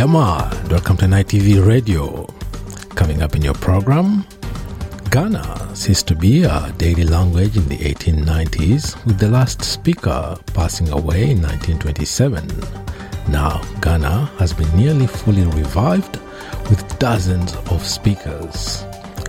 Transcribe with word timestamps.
Yama, 0.00 0.50
welcome 0.70 0.96
to 0.96 1.06
Night 1.06 1.26
TV 1.26 1.62
Radio. 1.62 2.24
Coming 2.94 3.20
up 3.20 3.36
in 3.36 3.42
your 3.42 3.52
program, 3.52 4.24
Kaurna 5.12 5.76
ceased 5.76 6.08
to 6.08 6.14
be 6.14 6.44
a 6.44 6.72
daily 6.78 7.04
language 7.04 7.58
in 7.58 7.68
the 7.68 7.76
1890s, 7.76 8.96
with 9.04 9.18
the 9.18 9.28
last 9.28 9.62
speaker 9.62 10.38
passing 10.54 10.88
away 10.88 11.32
in 11.32 11.42
1927. 11.42 12.46
Now, 13.28 13.60
Kaurna 13.82 14.34
has 14.38 14.54
been 14.54 14.74
nearly 14.74 15.06
fully 15.06 15.44
revived 15.44 16.16
with 16.70 16.98
dozens 16.98 17.54
of 17.70 17.84
speakers. 17.86 18.82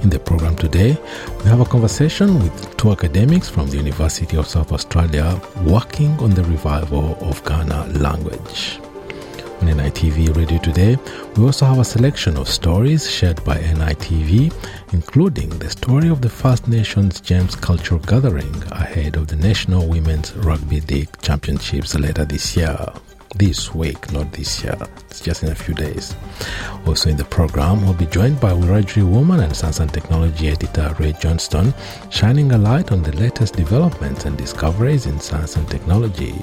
In 0.04 0.10
the 0.10 0.20
program 0.20 0.56
today, 0.56 0.96
we 1.40 1.50
have 1.50 1.60
a 1.60 1.66
conversation 1.66 2.36
with 2.42 2.78
two 2.78 2.94
academics 2.94 3.50
from 3.50 3.70
the 3.70 3.76
University 3.76 4.38
of 4.38 4.48
South 4.48 4.72
Australia 4.72 5.38
working 5.66 6.18
on 6.22 6.30
the 6.30 6.46
revival 6.46 7.18
of 7.20 7.44
Kaurna 7.44 7.92
language. 8.00 8.80
On 9.62 9.68
NITV 9.68 10.36
Radio 10.36 10.58
Today, 10.58 10.98
we 11.36 11.44
also 11.44 11.68
have 11.68 11.78
a 11.78 11.86
selection 11.86 12.36
of 12.36 12.50
stories 12.50 13.08
shared 13.08 13.44
by 13.44 13.58
NITV, 13.58 14.52
including 14.92 15.50
the 15.50 15.70
story 15.70 16.10
of 16.10 16.20
the 16.20 16.30
First 16.30 16.68
Nations 16.68 17.22
Gems 17.22 17.56
Cultural 17.56 18.00
Gathering 18.00 18.56
ahead 18.72 19.18
of 19.18 19.28
the 19.28 19.36
National 19.36 19.88
Women's 19.88 20.34
Rugby 20.38 20.82
League 20.82 21.10
Championships 21.22 21.94
later 21.94 22.26
this 22.26 22.58
year 22.58 22.76
this 23.36 23.74
week, 23.74 24.12
not 24.12 24.32
this 24.34 24.64
year. 24.64 24.76
It's 25.10 25.22
just 25.22 25.44
in 25.44 25.52
a 25.52 25.56
few 25.56 25.76
days. 25.76 26.16
Also 26.88 27.12
in 27.12 27.18
the 27.18 27.24
program, 27.26 27.84
we'll 27.84 27.94
be 27.94 28.08
joined 28.08 28.40
by 28.40 28.52
Wiradjuri 28.52 29.08
Woman 29.08 29.42
and 29.42 29.56
Science 29.56 29.80
and 29.80 29.94
Technology 29.94 30.50
editor 30.50 30.96
Ray 31.00 31.14
Johnston, 31.14 31.74
shining 32.10 32.52
a 32.52 32.58
light 32.58 32.92
on 32.92 33.04
the 33.04 33.16
latest 33.16 33.56
developments 33.56 34.26
and 34.26 34.38
discoveries 34.38 35.06
in 35.06 35.20
science 35.20 35.56
and 35.56 35.70
technology. 35.70 36.34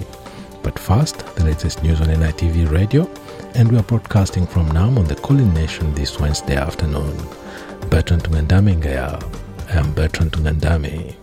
But 0.63 0.79
first, 0.79 1.19
the 1.37 1.45
latest 1.45 1.83
news 1.83 2.01
on 2.01 2.09
NITV 2.09 2.71
Radio, 2.71 3.09
and 3.55 3.71
we 3.71 3.79
are 3.79 3.83
broadcasting 3.83 4.47
from 4.47 4.69
Naarm 4.71 4.99
on 4.99 5.05
the 5.05 5.15
Kulin 5.17 5.53
Nation 5.55 5.95
this 5.95 6.19
Wednesday 6.19 6.57
afternoon. 6.57 7.17
Bertrand 7.91 8.25
Tungandame 8.25 8.77
Ngaya. 8.81 9.23
I 9.69 9.79
am 9.79 9.93
Bertrand 9.95 10.33
Tungandame. 10.33 11.15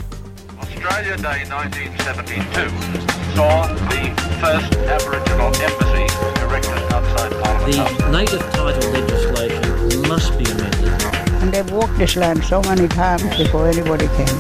Australia 0.60 1.18
Day 1.18 1.46
1972 1.50 3.36
saw 3.36 3.68
the 3.68 4.04
first 4.40 4.74
Aboriginal 4.88 5.52
embassy 5.62 6.08
erected 6.42 6.80
outside 6.94 7.32
Parliament 7.44 7.76
House. 7.76 7.98
The 7.98 8.12
native 8.12 8.42
title 8.52 8.92
legislation 8.92 10.08
must 10.08 10.38
be 10.38 10.46
amended. 10.46 11.02
And 11.42 11.54
they've 11.54 11.72
walked 11.72 11.98
this 11.98 12.16
land 12.16 12.44
so 12.44 12.62
many 12.62 12.88
times 12.88 13.24
before 13.38 13.68
anybody 13.68 14.08
came. 14.08 14.40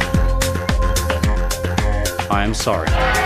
I 2.31 2.43
am 2.43 2.53
sorry. 2.53 3.24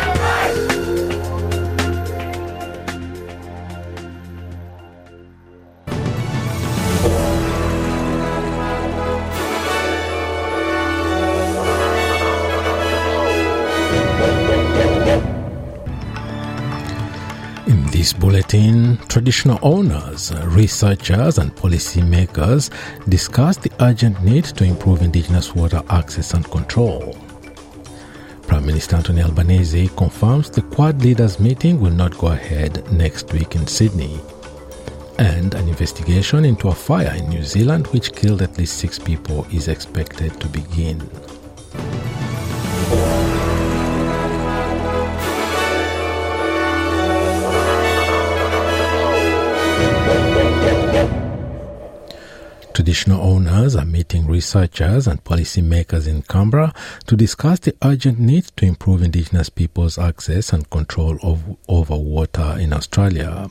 This 18.00 18.14
bulletin, 18.14 18.98
traditional 19.10 19.60
owners, 19.62 20.32
researchers, 20.46 21.38
and 21.38 21.54
policymakers 21.58 22.72
discuss 23.10 23.58
the 23.58 23.70
urgent 23.82 24.24
need 24.24 24.46
to 24.46 24.64
improve 24.64 25.02
Indigenous 25.02 25.54
water 25.54 25.82
access 25.90 26.34
and 26.34 26.50
control. 26.50 27.14
Prime 28.44 28.66
Minister 28.66 28.96
Anthony 28.96 29.22
Albanese 29.22 29.90
confirms 29.98 30.50
the 30.50 30.62
Quad 30.62 31.02
leaders 31.02 31.42
meeting 31.42 31.82
will 31.82 31.92
not 31.92 32.18
go 32.18 32.28
ahead 32.28 32.90
next 32.90 33.34
week 33.34 33.56
in 33.56 33.68
Sydney. 33.68 34.18
And 35.18 35.54
an 35.54 35.68
investigation 35.68 36.46
into 36.46 36.70
a 36.70 36.74
fire 36.74 37.14
in 37.18 37.28
New 37.28 37.44
Zealand 37.44 37.88
which 37.88 38.14
killed 38.14 38.42
at 38.42 38.58
least 38.58 38.78
six 38.78 38.98
people 38.98 39.46
is 39.52 39.68
expected 39.68 40.40
to 40.40 40.48
begin. 40.48 41.02
Traditional 52.90 53.22
owners 53.22 53.76
are 53.76 53.86
meeting 53.86 54.26
researchers 54.26 55.06
and 55.06 55.24
policymakers 55.24 56.08
in 56.08 56.24
Canberra 56.24 56.74
to 57.06 57.16
discuss 57.16 57.60
the 57.60 57.76
urgent 57.84 58.18
need 58.18 58.46
to 58.58 58.66
improve 58.66 59.04
Indigenous 59.04 59.48
peoples' 59.48 60.00
access 60.00 60.52
and 60.54 60.68
control 60.72 61.20
of, 61.22 61.56
over 61.68 61.96
water 61.96 62.56
in 62.60 62.74
Australia. 62.74 63.48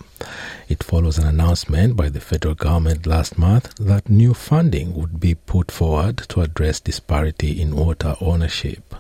It 0.69 0.83
follows 0.83 1.19
an 1.19 1.29
announcement 1.29 1.95
by 1.95 2.09
the 2.09 2.19
federal 2.19 2.57
government 2.57 3.07
last 3.07 3.39
month 3.39 3.77
that 3.77 4.11
new 4.11 4.35
funding 4.35 4.93
would 4.97 5.21
be 5.21 5.37
put 5.37 5.71
forward 5.71 6.17
to 6.31 6.41
address 6.41 6.81
disparity 6.81 7.63
in 7.63 7.77
water 7.77 8.17
ownership. 8.21 8.93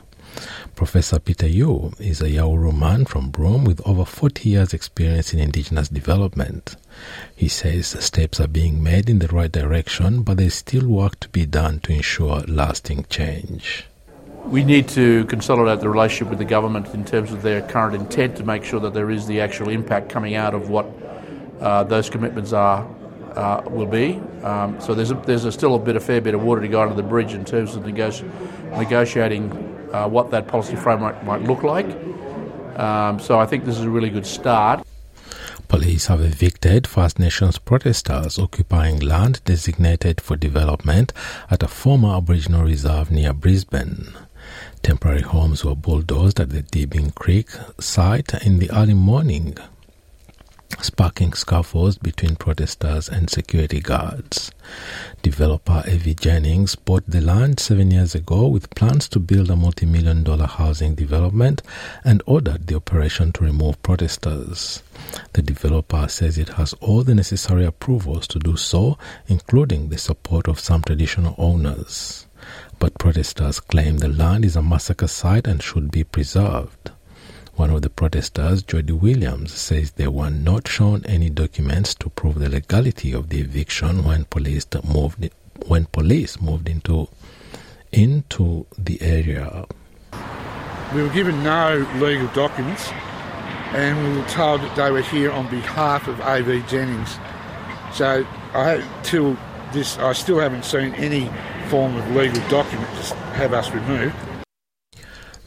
Professor 0.78 1.18
Peter 1.18 1.48
Yu 1.48 1.92
is 1.98 2.20
a 2.20 2.28
Yawuru 2.28 2.72
man 2.72 3.04
from 3.04 3.30
Broome 3.30 3.64
with 3.64 3.84
over 3.84 4.04
40 4.04 4.48
years' 4.48 4.72
experience 4.72 5.34
in 5.34 5.40
Indigenous 5.40 5.88
development. 5.88 6.76
He 7.34 7.48
says 7.48 7.88
steps 7.88 8.38
are 8.38 8.46
being 8.46 8.80
made 8.80 9.10
in 9.10 9.18
the 9.18 9.26
right 9.26 9.50
direction, 9.50 10.22
but 10.22 10.36
there's 10.36 10.54
still 10.54 10.86
work 10.86 11.18
to 11.18 11.28
be 11.30 11.46
done 11.46 11.80
to 11.80 11.92
ensure 11.92 12.42
lasting 12.46 13.06
change. 13.10 13.86
We 14.44 14.62
need 14.62 14.86
to 14.90 15.24
consolidate 15.24 15.80
the 15.80 15.88
relationship 15.88 16.28
with 16.28 16.38
the 16.38 16.44
government 16.44 16.94
in 16.94 17.04
terms 17.04 17.32
of 17.32 17.42
their 17.42 17.60
current 17.62 17.96
intent 17.96 18.36
to 18.36 18.44
make 18.44 18.62
sure 18.62 18.78
that 18.78 18.94
there 18.94 19.10
is 19.10 19.26
the 19.26 19.40
actual 19.40 19.70
impact 19.70 20.10
coming 20.10 20.36
out 20.36 20.54
of 20.54 20.70
what 20.70 20.86
uh, 21.60 21.82
those 21.82 22.08
commitments 22.08 22.52
are 22.52 22.86
uh, 23.34 23.62
will 23.68 23.86
be. 23.86 24.20
Um, 24.44 24.80
so 24.80 24.94
there's 24.94 25.10
a, 25.10 25.14
there's 25.14 25.44
a 25.44 25.50
still 25.50 25.74
a 25.74 25.78
bit 25.80 25.96
a 25.96 26.00
fair 26.00 26.20
bit 26.20 26.34
of 26.34 26.44
water 26.44 26.60
to 26.60 26.68
go 26.68 26.80
under 26.82 26.94
the 26.94 27.02
bridge 27.02 27.34
in 27.34 27.44
terms 27.44 27.74
of 27.74 27.82
negoti- 27.82 28.30
negotiating 28.78 29.74
uh, 29.93 30.09
what 30.09 30.31
that 30.31 30.47
policy 30.49 30.76
framework 30.76 31.22
might 31.25 31.43
look 31.43 31.62
like. 31.62 31.87
Um, 32.78 33.19
so 33.19 33.38
I 33.38 33.47
think 33.47 33.65
this 33.65 33.78
is 33.78 33.84
a 33.84 33.91
really 33.91 34.10
good 34.10 34.26
start. 34.26 34.87
Police 35.69 36.06
have 36.06 36.22
evicted 36.22 36.87
First 36.87 37.19
Nations 37.19 37.59
protesters 37.59 38.38
occupying 38.38 39.00
land 39.00 39.44
designated 39.44 40.19
for 40.21 40.34
development 40.34 41.12
at 41.50 41.62
a 41.62 41.69
former 41.69 42.16
Aboriginal 42.16 42.65
reserve 42.65 43.10
near 43.10 43.34
Brisbane. 43.34 44.15
Temporary 44.82 45.21
homes 45.21 45.65
were 45.65 45.75
bulldozed 45.75 46.41
at 46.41 46.50
the 46.50 46.62
Deebing 46.62 47.15
Creek 47.15 47.50
site 47.78 48.32
in 48.47 48.60
the 48.60 48.70
early 48.70 48.94
morning, 48.94 49.59
sparking 50.81 51.34
scuffles 51.34 51.99
between 51.99 52.37
protesters 52.37 53.09
and 53.09 53.28
security 53.28 53.81
guards. 53.81 54.50
Developer 55.22 55.82
AV 55.86 56.14
Jennings 56.16 56.76
bought 56.76 57.02
the 57.08 57.20
land 57.20 57.58
seven 57.58 57.90
years 57.90 58.14
ago 58.14 58.46
with 58.46 58.70
plans 58.70 59.08
to 59.08 59.18
build 59.18 59.50
a 59.50 59.56
multi 59.56 59.84
million 59.84 60.22
dollar 60.22 60.46
housing 60.46 60.94
development 60.94 61.60
and 62.04 62.22
ordered 62.24 62.66
the 62.66 62.76
operation 62.76 63.32
to 63.32 63.44
remove 63.44 63.82
protesters. 63.82 64.82
The 65.32 65.43
developer 65.43 66.06
says 66.08 66.38
it 66.38 66.50
has 66.50 66.72
all 66.75 67.02
the 67.02 67.14
necessary 67.14 67.64
approvals 67.64 68.28
to 68.28 68.38
do 68.38 68.56
so, 68.56 68.96
including 69.26 69.88
the 69.88 69.98
support 69.98 70.46
of 70.46 70.60
some 70.60 70.82
traditional 70.82 71.34
owners. 71.37 72.26
But 72.78 72.98
protesters 72.98 73.58
claim 73.58 73.98
the 73.98 74.08
land 74.08 74.44
is 74.44 74.54
a 74.54 74.62
massacre 74.62 75.08
site 75.08 75.46
and 75.46 75.62
should 75.62 75.90
be 75.90 76.04
preserved. 76.04 76.93
One 77.58 77.70
of 77.70 77.82
the 77.82 77.90
protesters, 77.90 78.62
Jody 78.62 78.93
Williams, 78.93 79.52
says 79.52 79.90
they 79.90 80.06
were 80.06 80.31
not 80.31 80.69
shown 80.69 81.05
any 81.06 81.28
documents 81.28 81.93
to 81.96 82.08
prove 82.08 82.38
the 82.38 82.49
legality 82.49 83.12
of 83.12 83.31
the 83.31 83.40
eviction 83.40 84.05
when 84.05 84.26
police 84.26 84.64
moved 84.84 85.28
when 85.66 85.87
police 85.87 86.40
moved 86.40 86.69
into 86.69 87.08
into 87.90 88.64
the 88.78 89.02
area. 89.02 89.66
We 90.94 91.02
were 91.02 91.08
given 91.08 91.43
no 91.43 91.84
legal 91.96 92.28
documents 92.28 92.90
and 93.72 94.06
we 94.06 94.20
were 94.20 94.28
told 94.28 94.60
that 94.60 94.76
they 94.76 94.93
were 94.93 95.02
here 95.02 95.32
on 95.32 95.50
behalf 95.50 96.06
of 96.06 96.20
AV 96.20 96.64
Jennings. 96.69 97.19
So 97.93 98.25
I 98.55 98.88
till 99.02 99.37
this 99.72 99.99
I 99.99 100.12
still 100.12 100.38
haven't 100.38 100.64
seen 100.64 100.94
any 100.94 101.28
form 101.70 101.96
of 101.96 102.08
legal 102.14 102.40
document 102.49 102.88
to 103.02 103.16
have 103.34 103.52
us 103.52 103.69
removed. 103.72 104.14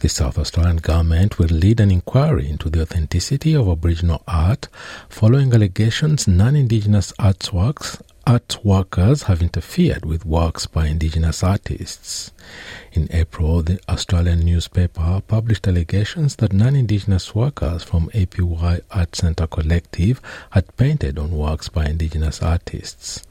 The 0.01 0.09
South 0.09 0.39
Australian 0.39 0.77
government 0.77 1.37
will 1.37 1.49
lead 1.49 1.79
an 1.79 1.91
inquiry 1.91 2.49
into 2.49 2.71
the 2.71 2.81
authenticity 2.81 3.55
of 3.55 3.69
Aboriginal 3.69 4.23
art 4.27 4.67
following 5.09 5.53
allegations 5.53 6.27
non 6.27 6.55
Indigenous 6.55 7.11
artworks 7.19 8.01
art 8.25 8.57
workers 8.63 9.23
have 9.23 9.43
interfered 9.43 10.03
with 10.03 10.25
works 10.25 10.65
by 10.65 10.87
Indigenous 10.87 11.43
artists. 11.43 12.31
In 12.93 13.09
April, 13.11 13.61
the 13.61 13.79
Australian 13.87 14.39
newspaper 14.39 15.21
published 15.27 15.67
allegations 15.67 16.37
that 16.37 16.51
non 16.51 16.75
Indigenous 16.75 17.35
workers 17.35 17.83
from 17.83 18.09
APY 18.15 18.81
Art 18.89 19.15
Centre 19.15 19.45
Collective 19.45 20.19
had 20.49 20.75
painted 20.77 21.19
on 21.19 21.29
works 21.29 21.69
by 21.69 21.85
Indigenous 21.85 22.41
artists. 22.41 23.21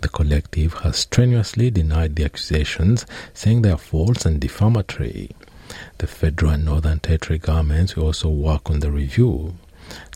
The 0.00 0.08
collective 0.08 0.74
has 0.82 0.96
strenuously 0.96 1.70
denied 1.70 2.16
the 2.16 2.24
accusations, 2.24 3.06
saying 3.34 3.62
they 3.62 3.70
are 3.70 3.78
false 3.78 4.26
and 4.26 4.40
defamatory. 4.40 5.30
The 5.98 6.06
federal 6.06 6.52
and 6.52 6.64
Northern 6.64 7.00
Territory 7.00 7.40
governments 7.40 7.96
will 7.96 8.04
also 8.06 8.28
work 8.28 8.70
on 8.70 8.78
the 8.78 8.92
review. 8.92 9.54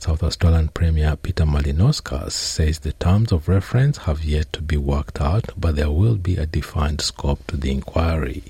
South 0.00 0.22
Australian 0.22 0.68
Premier 0.68 1.16
Peter 1.16 1.44
Malinauskas 1.44 2.30
says 2.30 2.78
the 2.78 2.92
terms 2.92 3.32
of 3.32 3.48
reference 3.48 3.98
have 3.98 4.22
yet 4.22 4.52
to 4.52 4.62
be 4.62 4.76
worked 4.76 5.20
out, 5.20 5.50
but 5.58 5.74
there 5.74 5.90
will 5.90 6.14
be 6.14 6.36
a 6.36 6.46
defined 6.46 7.00
scope 7.00 7.44
to 7.48 7.56
the 7.56 7.72
inquiry. 7.72 8.44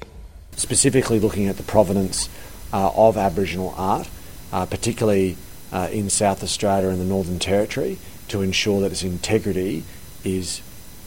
Specifically 0.57 1.19
looking 1.19 1.49
at 1.49 1.57
the 1.57 1.63
provenance 1.63 2.29
uh, 2.71 2.91
of 2.95 3.17
Aboriginal 3.17 3.73
art, 3.79 4.11
uh, 4.53 4.67
particularly 4.67 5.39
uh, 5.73 5.89
in 5.91 6.11
South 6.11 6.43
Australia 6.43 6.91
and 6.91 7.01
the 7.01 7.05
Northern 7.07 7.39
Territory, 7.39 7.97
to 8.29 8.43
ensure 8.43 8.83
that 8.83 8.93
its 8.93 9.03
integrity 9.03 9.85
is 10.23 10.61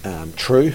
um, 0.04 0.34
true 0.34 0.74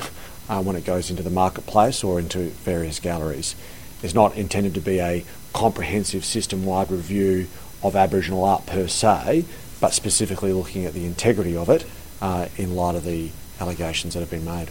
uh, 0.48 0.62
when 0.62 0.76
it 0.76 0.84
goes 0.84 1.10
into 1.10 1.24
the 1.24 1.30
marketplace 1.30 2.04
or 2.04 2.20
into 2.20 2.50
various 2.62 3.00
galleries. 3.00 3.56
It's 4.02 4.14
not 4.14 4.36
intended 4.36 4.74
to 4.74 4.80
be 4.80 4.98
a 4.98 5.24
comprehensive 5.52 6.24
system 6.24 6.64
wide 6.64 6.90
review 6.90 7.46
of 7.82 7.96
Aboriginal 7.96 8.44
art 8.44 8.66
per 8.66 8.86
se, 8.86 9.44
but 9.80 9.92
specifically 9.92 10.52
looking 10.52 10.84
at 10.84 10.94
the 10.94 11.04
integrity 11.06 11.56
of 11.56 11.68
it 11.68 11.86
uh, 12.20 12.48
in 12.56 12.76
light 12.76 12.94
of 12.94 13.04
the 13.04 13.30
allegations 13.60 14.14
that 14.14 14.20
have 14.20 14.30
been 14.30 14.44
made. 14.44 14.68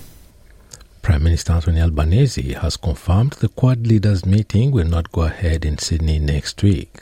Prime 1.01 1.23
Minister 1.23 1.53
Anthony 1.53 1.81
Albanese 1.81 2.53
has 2.53 2.77
confirmed 2.77 3.33
the 3.33 3.47
Quad 3.47 3.87
leaders 3.87 4.25
meeting 4.25 4.71
will 4.71 4.87
not 4.87 5.11
go 5.11 5.21
ahead 5.23 5.65
in 5.65 5.77
Sydney 5.77 6.19
next 6.19 6.61
week. 6.61 7.01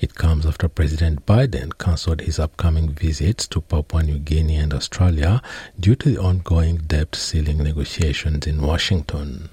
It 0.00 0.14
comes 0.14 0.46
after 0.46 0.68
President 0.68 1.26
Biden 1.26 1.76
cancelled 1.76 2.22
his 2.22 2.38
upcoming 2.38 2.88
visits 2.88 3.46
to 3.48 3.60
Papua 3.60 4.02
New 4.02 4.18
Guinea 4.18 4.56
and 4.56 4.72
Australia 4.72 5.42
due 5.78 5.94
to 5.96 6.08
the 6.08 6.18
ongoing 6.18 6.78
debt 6.78 7.14
ceiling 7.14 7.58
negotiations 7.58 8.46
in 8.46 8.62
Washington. 8.62 9.50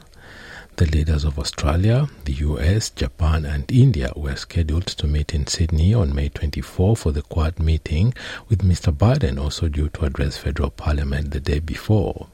The 0.78 0.86
leaders 0.86 1.24
of 1.24 1.40
Australia, 1.40 2.08
the 2.26 2.34
US, 2.34 2.92
Japan, 2.92 3.46
and 3.46 3.66
India 3.72 4.12
were 4.16 4.36
scheduled 4.36 4.86
to 4.86 5.08
meet 5.08 5.34
in 5.34 5.48
Sydney 5.48 5.92
on 5.96 6.14
May 6.14 6.30
24 6.30 6.96
for 6.96 7.12
the 7.12 7.24
Quad 7.24 7.58
meeting, 7.58 8.14
with 8.48 8.60
Mr. 8.60 8.96
Biden 8.96 9.42
also 9.42 9.70
due 9.70 9.90
to 9.90 10.06
address 10.06 10.38
federal 10.38 10.70
parliament 10.70 11.32
the 11.32 11.40
day 11.40 11.58
before. 11.58 12.28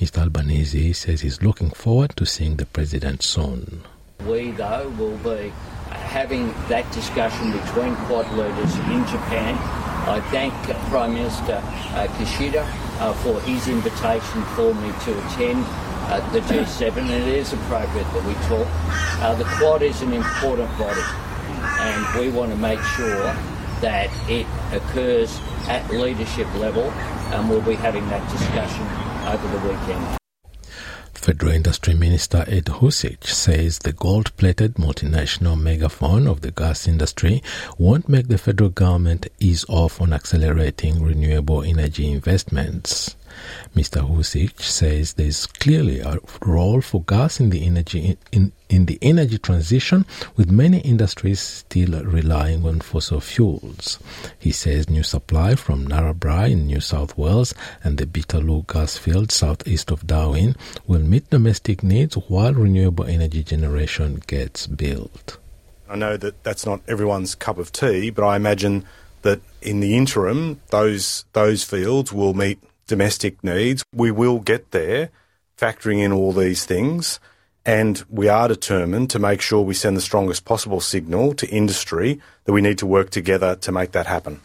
Mr. 0.00 0.18
Albanese 0.18 0.92
says 0.92 1.22
he's 1.22 1.42
looking 1.42 1.70
forward 1.70 2.16
to 2.18 2.24
seeing 2.24 2.54
the 2.54 2.66
president 2.66 3.20
soon. 3.24 3.82
We, 4.28 4.52
though, 4.52 4.88
will 4.90 5.18
be 5.18 5.52
having 5.90 6.52
that 6.68 6.88
discussion 6.92 7.50
between 7.50 7.96
Quad 8.06 8.30
leaders 8.34 8.76
in 8.94 9.04
Japan. 9.06 9.58
I 10.08 10.20
thank 10.30 10.54
Prime 10.88 11.14
Minister 11.14 11.54
uh, 11.54 12.06
Kishida 12.16 12.62
uh, 13.00 13.12
for 13.24 13.40
his 13.40 13.66
invitation 13.66 14.42
for 14.54 14.72
me 14.72 14.92
to 15.04 15.26
attend 15.26 15.66
uh, 16.10 16.32
the 16.32 16.40
G7, 16.40 16.96
and 16.96 17.10
it 17.10 17.28
is 17.28 17.52
appropriate 17.52 18.04
that 18.12 18.24
we 18.26 18.34
talk. 18.46 18.66
Uh, 19.22 19.34
the 19.34 19.44
Quad 19.56 19.82
is 19.82 20.00
an 20.02 20.12
important 20.12 20.68
body, 20.78 21.00
and 21.80 22.20
we 22.20 22.30
want 22.30 22.50
to 22.50 22.56
make 22.56 22.80
sure 22.80 23.34
that 23.80 24.10
it 24.28 24.46
occurs 24.72 25.40
at 25.68 25.88
leadership 25.90 26.46
level, 26.54 26.84
and 27.32 27.48
we'll 27.48 27.62
be 27.62 27.74
having 27.74 28.08
that 28.08 28.28
discussion 28.30 28.86
over 29.26 29.48
the 29.48 29.68
weekend. 29.68 30.18
Federal 31.22 31.52
Industry 31.52 31.94
Minister 31.94 32.44
Ed 32.48 32.64
Husic 32.64 33.28
says 33.28 33.78
the 33.78 33.92
gold 33.92 34.36
plated 34.36 34.74
multinational 34.74 35.56
megaphone 35.56 36.26
of 36.26 36.40
the 36.40 36.50
gas 36.50 36.88
industry 36.88 37.44
won't 37.78 38.08
make 38.08 38.26
the 38.26 38.38
federal 38.38 38.70
government 38.70 39.28
ease 39.38 39.64
off 39.68 40.00
on 40.00 40.12
accelerating 40.12 41.00
renewable 41.00 41.62
energy 41.62 42.10
investments. 42.10 43.14
Mr. 43.74 44.08
Husic 44.08 44.60
says 44.60 45.14
there 45.14 45.26
is 45.26 45.46
clearly 45.46 46.00
a 46.00 46.18
role 46.44 46.80
for 46.80 47.02
gas 47.02 47.40
in 47.40 47.50
the 47.50 47.64
energy 47.64 48.16
in, 48.30 48.52
in 48.68 48.86
the 48.86 48.98
energy 49.02 49.38
transition, 49.38 50.06
with 50.36 50.50
many 50.50 50.78
industries 50.80 51.40
still 51.40 52.02
relying 52.04 52.64
on 52.66 52.80
fossil 52.80 53.20
fuels. 53.20 53.98
He 54.38 54.52
says 54.52 54.88
new 54.88 55.02
supply 55.02 55.54
from 55.54 55.86
Narrabri 55.86 56.52
in 56.52 56.66
New 56.66 56.80
South 56.80 57.16
Wales 57.18 57.54
and 57.84 57.98
the 57.98 58.06
Beetaloo 58.06 58.66
gas 58.66 58.96
field 58.96 59.30
southeast 59.30 59.90
of 59.90 60.06
Darwin 60.06 60.56
will 60.86 61.02
meet 61.02 61.30
domestic 61.30 61.82
needs 61.82 62.14
while 62.14 62.54
renewable 62.54 63.04
energy 63.04 63.42
generation 63.42 64.22
gets 64.26 64.66
built. 64.66 65.38
I 65.88 65.96
know 65.96 66.16
that 66.16 66.42
that's 66.42 66.64
not 66.64 66.80
everyone's 66.88 67.34
cup 67.34 67.58
of 67.58 67.70
tea, 67.70 68.08
but 68.08 68.24
I 68.24 68.36
imagine 68.36 68.86
that 69.22 69.40
in 69.60 69.80
the 69.80 69.96
interim, 69.96 70.60
those 70.70 71.24
those 71.32 71.64
fields 71.64 72.12
will 72.12 72.34
meet 72.34 72.58
domestic 72.86 73.42
needs. 73.44 73.84
We 73.94 74.10
will 74.10 74.38
get 74.40 74.70
there, 74.70 75.10
factoring 75.56 76.02
in 76.02 76.12
all 76.12 76.32
these 76.32 76.64
things, 76.64 77.20
and 77.64 78.02
we 78.08 78.28
are 78.28 78.48
determined 78.48 79.10
to 79.10 79.18
make 79.18 79.40
sure 79.40 79.62
we 79.62 79.74
send 79.74 79.96
the 79.96 80.00
strongest 80.00 80.44
possible 80.44 80.80
signal 80.80 81.34
to 81.34 81.48
industry 81.48 82.20
that 82.44 82.52
we 82.52 82.60
need 82.60 82.78
to 82.78 82.86
work 82.86 83.10
together 83.10 83.54
to 83.56 83.72
make 83.72 83.92
that 83.92 84.06
happen. 84.06 84.40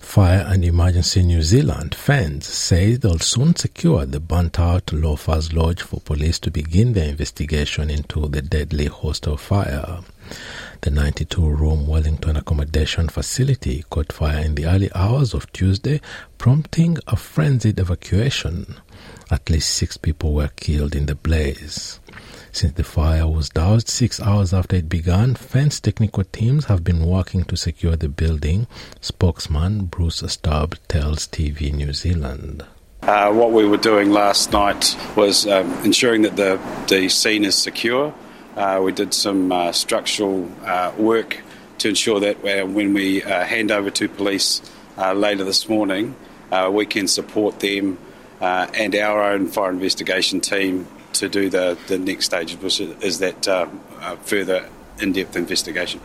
Fire 0.00 0.46
and 0.48 0.64
Emergency 0.64 1.22
New 1.24 1.42
Zealand 1.42 1.90
FENZ 1.90 2.44
say 2.44 2.94
they'll 2.94 3.18
soon 3.18 3.54
secure 3.54 4.06
the 4.06 4.20
burnt 4.20 4.58
out 4.58 4.90
Loafers 4.92 5.52
Lodge 5.52 5.82
for 5.82 6.00
police 6.00 6.38
to 6.38 6.50
begin 6.50 6.94
their 6.94 7.08
investigation 7.08 7.90
into 7.90 8.26
the 8.28 8.40
deadly 8.40 8.86
hostel 8.86 9.36
fire. 9.36 9.98
The 10.80 10.90
92 10.90 11.46
room 11.46 11.86
Wellington 11.86 12.35
accommodation 12.76 13.08
facility 13.08 13.84
caught 13.88 14.12
fire 14.12 14.44
in 14.44 14.54
the 14.54 14.66
early 14.66 14.90
hours 14.94 15.32
of 15.32 15.50
Tuesday, 15.52 15.98
prompting 16.36 16.98
a 17.06 17.16
frenzied 17.16 17.80
evacuation. 17.80 18.66
At 19.30 19.48
least 19.48 19.70
six 19.70 19.96
people 19.96 20.34
were 20.34 20.50
killed 20.56 20.94
in 20.94 21.06
the 21.06 21.14
blaze. 21.14 22.00
Since 22.52 22.74
the 22.74 22.84
fire 22.84 23.26
was 23.26 23.48
doused 23.48 23.88
six 23.88 24.20
hours 24.20 24.52
after 24.52 24.76
it 24.76 24.90
began, 24.90 25.36
FENZ 25.36 25.80
technical 25.80 26.24
teams 26.24 26.66
have 26.66 26.84
been 26.84 27.06
working 27.06 27.44
to 27.44 27.56
secure 27.56 27.96
the 27.96 28.10
building, 28.10 28.66
spokesman 29.00 29.86
Bruce 29.86 30.22
Stubb 30.26 30.76
tells 30.86 31.26
TV 31.28 31.72
New 31.72 31.94
Zealand. 31.94 32.62
Uh, 33.00 33.32
what 33.32 33.52
we 33.52 33.64
were 33.64 33.78
doing 33.78 34.10
last 34.10 34.52
night 34.52 34.94
was 35.16 35.46
um, 35.46 35.72
ensuring 35.82 36.22
that 36.22 36.36
the, 36.36 36.60
the 36.88 37.08
scene 37.08 37.46
is 37.46 37.54
secure. 37.54 38.12
Uh, 38.54 38.80
we 38.82 38.92
did 38.92 39.14
some 39.14 39.50
uh, 39.50 39.72
structural 39.72 40.50
uh, 40.64 40.92
work 40.98 41.42
to 41.78 41.88
ensure 41.88 42.20
that 42.20 42.36
uh, 42.44 42.66
when 42.66 42.94
we 42.94 43.22
uh, 43.22 43.44
hand 43.44 43.70
over 43.70 43.90
to 43.90 44.08
police 44.08 44.62
uh, 44.98 45.12
later 45.12 45.44
this 45.44 45.68
morning, 45.68 46.14
uh, 46.50 46.70
we 46.72 46.86
can 46.86 47.08
support 47.08 47.60
them 47.60 47.98
uh, 48.40 48.66
and 48.74 48.94
our 48.94 49.22
own 49.32 49.46
fire 49.46 49.70
investigation 49.70 50.40
team 50.40 50.86
to 51.12 51.28
do 51.28 51.48
the, 51.48 51.78
the 51.86 51.98
next 51.98 52.26
stage, 52.26 52.54
which 52.56 52.80
is 52.80 53.18
that 53.18 53.44
further 54.22 54.68
in 55.00 55.12
depth 55.12 55.36
investigation. 55.36 56.00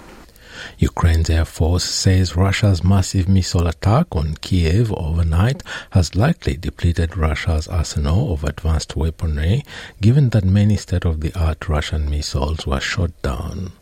Ukraine's 0.78 1.30
Air 1.30 1.46
Force 1.46 1.84
says 1.84 2.36
Russia's 2.36 2.84
massive 2.84 3.28
missile 3.28 3.68
attack 3.68 4.08
on 4.12 4.36
Kiev 4.42 4.92
overnight 4.94 5.64
has 5.92 6.16
likely 6.16 6.56
depleted 6.56 7.18
Russia's 7.18 7.68
arsenal 7.68 8.34
of 8.34 8.44
advanced 8.44 8.96
weaponry, 8.96 9.64
given 10.02 10.30
that 10.30 10.44
many 10.44 10.78
state 10.78 11.06
of 11.06 11.22
the 11.22 11.34
art 11.40 11.68
Russian 11.68 12.10
missiles 12.10 12.66
were 12.66 12.80
shot 12.80 13.12
down. 13.22 13.74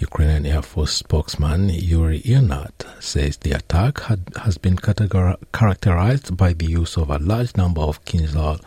Ukrainian 0.00 0.46
Air 0.46 0.62
Force 0.62 0.94
spokesman 0.94 1.68
Yuri 1.68 2.22
Ihnat 2.22 3.02
says 3.02 3.36
the 3.36 3.52
attack 3.52 4.00
had, 4.00 4.22
has 4.44 4.56
been 4.56 4.76
categor- 4.76 5.36
characterized 5.52 6.38
by 6.38 6.54
the 6.54 6.64
use 6.64 6.96
of 6.96 7.10
a 7.10 7.18
large 7.18 7.54
number 7.54 7.82
of 7.82 8.02
Kinzhal 8.06 8.60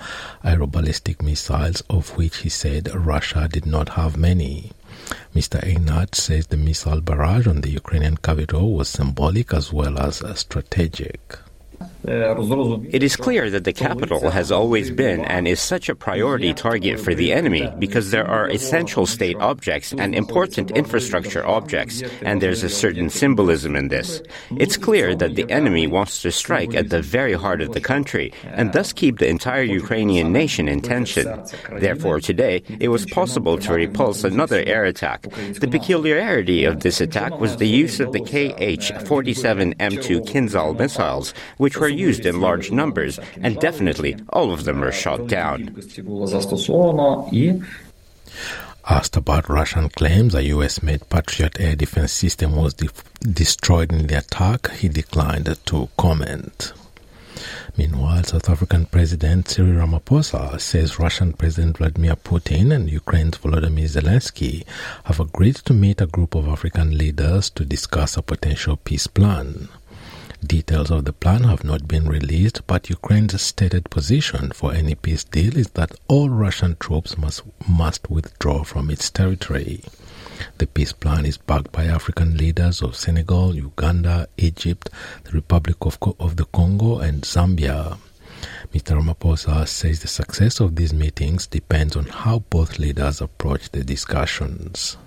aeroballistic 0.43 1.23
missiles, 1.23 1.81
of 1.89 2.15
which 2.17 2.37
he 2.37 2.49
said 2.49 2.93
Russia 2.93 3.49
did 3.51 3.65
not 3.65 3.89
have 3.89 4.15
many. 4.15 4.73
Mr. 5.35 5.59
Ihnat 5.63 6.13
says 6.13 6.47
the 6.47 6.57
missile 6.57 7.01
barrage 7.01 7.47
on 7.47 7.61
the 7.61 7.71
Ukrainian 7.71 8.17
capital 8.17 8.71
was 8.71 8.87
symbolic 8.87 9.55
as 9.55 9.73
well 9.73 9.97
as 9.97 10.21
strategic. 10.39 11.39
It 12.05 13.01
is 13.01 13.15
clear 13.15 13.49
that 13.49 13.63
the 13.63 13.71
capital 13.71 14.29
has 14.29 14.51
always 14.51 14.91
been 14.91 15.21
and 15.21 15.47
is 15.47 15.61
such 15.61 15.87
a 15.87 15.95
priority 15.95 16.53
target 16.53 16.99
for 16.99 17.15
the 17.15 17.31
enemy 17.31 17.71
because 17.79 18.11
there 18.11 18.27
are 18.27 18.49
essential 18.49 19.05
state 19.05 19.37
objects 19.39 19.93
and 19.93 20.13
important 20.13 20.71
infrastructure 20.71 21.45
objects, 21.45 22.01
and 22.21 22.41
there's 22.41 22.63
a 22.63 22.69
certain 22.69 23.09
symbolism 23.09 23.75
in 23.77 23.87
this. 23.87 24.21
It's 24.57 24.75
clear 24.75 25.15
that 25.15 25.35
the 25.35 25.49
enemy 25.49 25.87
wants 25.87 26.21
to 26.23 26.31
strike 26.31 26.75
at 26.75 26.89
the 26.89 27.01
very 27.01 27.33
heart 27.33 27.61
of 27.61 27.71
the 27.71 27.79
country 27.81 28.33
and 28.43 28.73
thus 28.73 28.91
keep 28.91 29.19
the 29.19 29.29
entire 29.29 29.63
Ukrainian 29.63 30.33
nation 30.33 30.67
in 30.67 30.81
tension. 30.81 31.43
Therefore, 31.79 32.19
today, 32.19 32.63
it 32.81 32.89
was 32.89 33.05
possible 33.05 33.57
to 33.59 33.73
repulse 33.73 34.25
another 34.25 34.61
air 34.65 34.83
attack. 34.83 35.21
The 35.59 35.69
peculiarity 35.69 36.65
of 36.65 36.81
this 36.81 36.99
attack 36.99 37.39
was 37.39 37.57
the 37.57 37.67
use 37.67 38.01
of 38.01 38.11
the 38.11 38.19
KH 38.19 39.07
47 39.07 39.75
M2 39.75 40.27
Kinzhal 40.27 40.77
missiles, 40.77 41.33
which 41.57 41.77
were 41.77 41.92
used 41.93 42.25
in 42.25 42.41
large 42.41 42.71
numbers, 42.71 43.19
and 43.41 43.59
definitely 43.59 44.17
all 44.29 44.51
of 44.51 44.63
them 44.65 44.81
were 44.81 44.91
shot 44.91 45.27
down. 45.27 45.75
Asked 48.89 49.15
about 49.15 49.47
Russian 49.47 49.87
claims 49.89 50.35
a 50.35 50.43
US 50.43 50.83
made 50.83 51.07
Patriot 51.09 51.57
air 51.59 51.75
defense 51.75 52.11
system 52.11 52.55
was 52.55 52.73
de- 52.73 52.89
destroyed 53.21 53.93
in 53.93 54.07
the 54.07 54.17
attack, 54.17 54.69
he 54.71 54.89
declined 54.89 55.57
to 55.67 55.89
comment. 55.97 56.73
Meanwhile, 57.77 58.25
South 58.25 58.49
African 58.49 58.85
President 58.85 59.47
Cyril 59.47 59.85
Ramaphosa 59.85 60.59
says 60.61 60.99
Russian 60.99 61.33
President 61.33 61.77
Vladimir 61.77 62.15
Putin 62.15 62.71
and 62.75 62.89
Ukraine's 62.89 63.37
Volodymyr 63.37 63.89
Zelensky 63.89 64.63
have 65.05 65.19
agreed 65.19 65.55
to 65.55 65.73
meet 65.73 65.99
a 65.99 66.05
group 66.05 66.35
of 66.35 66.47
African 66.47 66.95
leaders 66.97 67.49
to 67.51 67.65
discuss 67.65 68.15
a 68.15 68.21
potential 68.21 68.77
peace 68.77 69.07
plan. 69.07 69.69
Details 70.47 70.91
of 70.91 71.05
the 71.05 71.13
plan 71.13 71.43
have 71.45 71.63
not 71.63 71.87
been 71.87 72.05
released, 72.05 72.67
but 72.67 72.89
Ukraine's 72.89 73.41
stated 73.41 73.89
position 73.89 74.51
for 74.51 74.73
any 74.73 74.93
peace 74.93 75.23
deal 75.23 75.55
is 75.57 75.69
that 75.71 75.95
all 76.09 76.29
Russian 76.29 76.75
troops 76.79 77.17
must, 77.17 77.43
must 77.67 78.09
withdraw 78.09 78.63
from 78.63 78.89
its 78.89 79.09
territory. 79.09 79.83
The 80.57 80.67
peace 80.67 80.91
plan 80.91 81.25
is 81.25 81.37
backed 81.37 81.71
by 81.71 81.85
African 81.85 82.35
leaders 82.35 82.81
of 82.81 82.97
Senegal, 82.97 83.55
Uganda, 83.55 84.27
Egypt, 84.37 84.89
the 85.23 85.31
Republic 85.31 85.77
of, 85.81 85.97
of 86.19 86.35
the 86.35 86.45
Congo, 86.45 86.99
and 86.99 87.21
Zambia. 87.21 87.97
Mr. 88.73 88.99
Ramaphosa 88.99 89.65
says 89.65 90.01
the 90.01 90.07
success 90.09 90.59
of 90.59 90.75
these 90.75 90.93
meetings 90.93 91.47
depends 91.47 91.95
on 91.95 92.05
how 92.05 92.39
both 92.49 92.79
leaders 92.79 93.21
approach 93.21 93.69
the 93.71 93.83
discussions. 93.83 94.97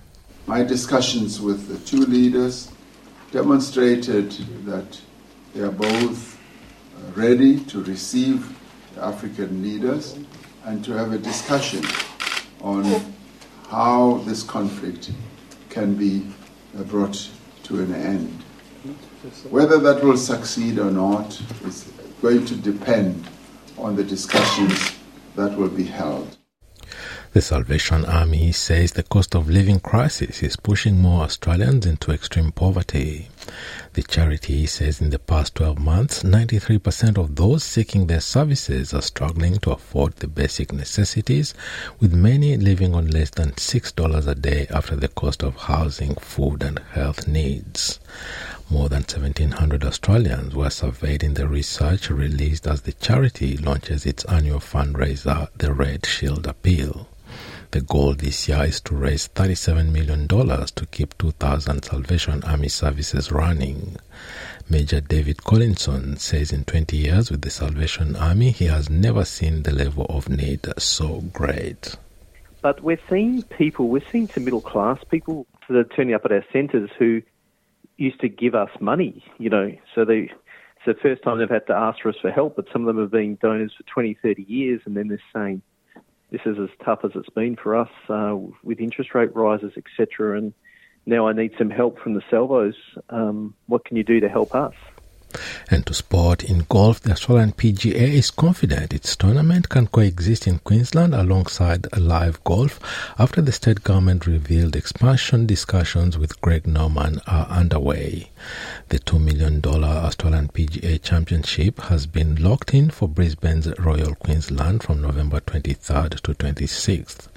My 0.47 0.63
discussions 0.63 1.39
with 1.39 1.67
the 1.67 1.77
two 1.85 2.05
leaders 2.05 2.71
demonstrated 3.31 4.31
that 4.65 4.99
they 5.57 5.63
are 5.63 5.71
both 5.71 6.39
ready 7.15 7.59
to 7.61 7.83
receive 7.85 8.55
the 8.93 9.03
African 9.03 9.63
leaders 9.63 10.15
and 10.65 10.85
to 10.85 10.91
have 10.91 11.13
a 11.13 11.17
discussion 11.17 11.83
on 12.61 12.83
how 13.67 14.17
this 14.27 14.43
conflict 14.43 15.11
can 15.69 15.95
be 15.95 16.27
brought 16.85 17.27
to 17.63 17.81
an 17.81 17.91
end. 17.95 18.43
Whether 19.49 19.79
that 19.79 20.03
will 20.03 20.17
succeed 20.17 20.77
or 20.77 20.91
not 20.91 21.41
is 21.65 21.91
going 22.21 22.45
to 22.45 22.55
depend 22.55 23.27
on 23.79 23.95
the 23.95 24.03
discussions 24.03 24.95
that 25.35 25.57
will 25.57 25.69
be 25.69 25.85
held. 25.85 26.36
The 27.37 27.43
Salvation 27.43 28.03
Army 28.05 28.51
says 28.51 28.93
the 28.93 29.03
cost 29.03 29.35
of 29.35 29.47
living 29.47 29.79
crisis 29.79 30.41
is 30.41 30.55
pushing 30.55 30.99
more 30.99 31.21
Australians 31.21 31.85
into 31.85 32.11
extreme 32.11 32.51
poverty. 32.51 33.29
The 33.93 34.01
charity 34.01 34.65
says 34.65 35.01
in 35.01 35.11
the 35.11 35.19
past 35.19 35.53
12 35.53 35.77
months, 35.77 36.23
93% 36.23 37.15
of 37.15 37.35
those 37.35 37.63
seeking 37.63 38.07
their 38.07 38.21
services 38.21 38.91
are 38.91 39.03
struggling 39.03 39.59
to 39.59 39.69
afford 39.69 40.15
the 40.15 40.27
basic 40.27 40.73
necessities, 40.73 41.53
with 41.99 42.11
many 42.11 42.57
living 42.57 42.95
on 42.95 43.11
less 43.11 43.29
than 43.29 43.51
$6 43.51 44.27
a 44.27 44.33
day 44.33 44.65
after 44.71 44.95
the 44.95 45.07
cost 45.07 45.43
of 45.43 45.57
housing, 45.57 46.15
food, 46.15 46.63
and 46.63 46.79
health 46.93 47.27
needs. 47.27 47.99
More 48.71 48.89
than 48.89 49.03
1,700 49.03 49.83
Australians 49.83 50.55
were 50.55 50.71
surveyed 50.71 51.23
in 51.23 51.35
the 51.35 51.47
research 51.47 52.09
released 52.09 52.65
as 52.65 52.81
the 52.81 52.93
charity 52.93 53.57
launches 53.57 54.07
its 54.07 54.25
annual 54.25 54.59
fundraiser, 54.59 55.49
the 55.55 55.71
Red 55.71 56.03
Shield 56.07 56.47
Appeal. 56.47 57.07
The 57.71 57.81
goal 57.81 58.13
this 58.13 58.47
year 58.47 58.63
is 58.63 58.79
to 58.81 58.95
raise 58.95 59.27
$37 59.27 59.91
million 59.91 60.27
to 60.27 60.85
keep 60.89 61.17
2,000 61.17 61.83
Salvation 61.83 62.41
Army 62.45 62.69
services 62.69 63.29
running. 63.29 63.97
Major 64.69 65.01
David 65.01 65.43
Collinson 65.43 66.15
says 66.15 66.53
in 66.53 66.63
20 66.63 66.95
years 66.95 67.29
with 67.29 67.41
the 67.41 67.49
Salvation 67.49 68.15
Army, 68.15 68.51
he 68.51 68.65
has 68.65 68.89
never 68.89 69.25
seen 69.25 69.63
the 69.63 69.73
level 69.73 70.05
of 70.07 70.29
need 70.29 70.65
so 70.77 71.21
great. 71.33 71.97
But 72.61 72.81
we're 72.83 73.01
seeing 73.09 73.43
people, 73.43 73.89
we're 73.89 74.07
seeing 74.11 74.29
some 74.29 74.45
middle 74.45 74.61
class 74.61 75.03
people 75.11 75.45
that 75.67 75.77
are 75.77 75.83
turning 75.83 76.15
up 76.15 76.23
at 76.23 76.31
our 76.31 76.45
centres 76.53 76.89
who 76.97 77.21
used 77.97 78.21
to 78.21 78.29
give 78.29 78.55
us 78.55 78.69
money, 78.79 79.25
you 79.39 79.49
know, 79.49 79.75
so 79.93 80.05
they, 80.05 80.19
it's 80.19 80.85
the 80.85 80.93
first 80.93 81.21
time 81.21 81.39
they've 81.39 81.49
had 81.49 81.67
to 81.67 81.73
ask 81.73 82.01
for 82.01 82.09
us 82.09 82.15
for 82.21 82.31
help, 82.31 82.55
but 82.55 82.65
some 82.71 82.87
of 82.87 82.87
them 82.87 83.03
have 83.03 83.11
been 83.11 83.37
donors 83.41 83.73
for 83.75 83.83
20, 83.83 84.17
30 84.21 84.43
years, 84.43 84.81
and 84.85 84.95
then 84.95 85.09
they're 85.09 85.19
saying, 85.33 85.61
is 86.47 86.57
as 86.59 86.69
tough 86.83 86.99
as 87.03 87.11
it's 87.15 87.29
been 87.29 87.55
for 87.55 87.75
us 87.75 87.89
uh, 88.09 88.35
with 88.63 88.79
interest 88.79 89.13
rate 89.13 89.35
rises, 89.35 89.73
etc. 89.77 90.37
And 90.37 90.53
now 91.05 91.27
I 91.27 91.33
need 91.33 91.53
some 91.57 91.69
help 91.69 91.99
from 91.99 92.13
the 92.13 92.23
salvos. 92.29 92.75
Um, 93.09 93.53
what 93.67 93.85
can 93.85 93.97
you 93.97 94.03
do 94.03 94.19
to 94.19 94.29
help 94.29 94.55
us? 94.55 94.73
And 95.69 95.85
to 95.85 95.93
sport 95.93 96.43
in 96.43 96.65
golf, 96.69 97.01
the 97.01 97.11
Australian 97.11 97.53
PGA 97.53 97.95
is 97.95 98.31
confident 98.31 98.93
its 98.93 99.15
tournament 99.15 99.69
can 99.69 99.87
coexist 99.87 100.47
in 100.47 100.59
Queensland 100.59 101.13
alongside 101.13 101.87
live 101.97 102.43
golf 102.43 102.79
after 103.19 103.41
the 103.41 103.51
state 103.51 103.83
government 103.83 104.27
revealed 104.27 104.75
expansion 104.75 105.45
discussions 105.45 106.17
with 106.17 106.39
Greg 106.41 106.67
Norman 106.67 107.21
are 107.27 107.47
underway. 107.47 108.29
The 108.89 108.99
$2 108.99 109.21
million 109.21 109.61
Australian 109.65 110.47
PGA 110.49 111.01
Championship 111.01 111.79
has 111.81 112.05
been 112.05 112.35
locked 112.35 112.73
in 112.73 112.89
for 112.89 113.07
Brisbane's 113.07 113.67
Royal 113.79 114.15
Queensland 114.15 114.83
from 114.83 115.01
November 115.01 115.39
23rd 115.41 116.21
to 116.21 116.33
26th. 116.33 117.27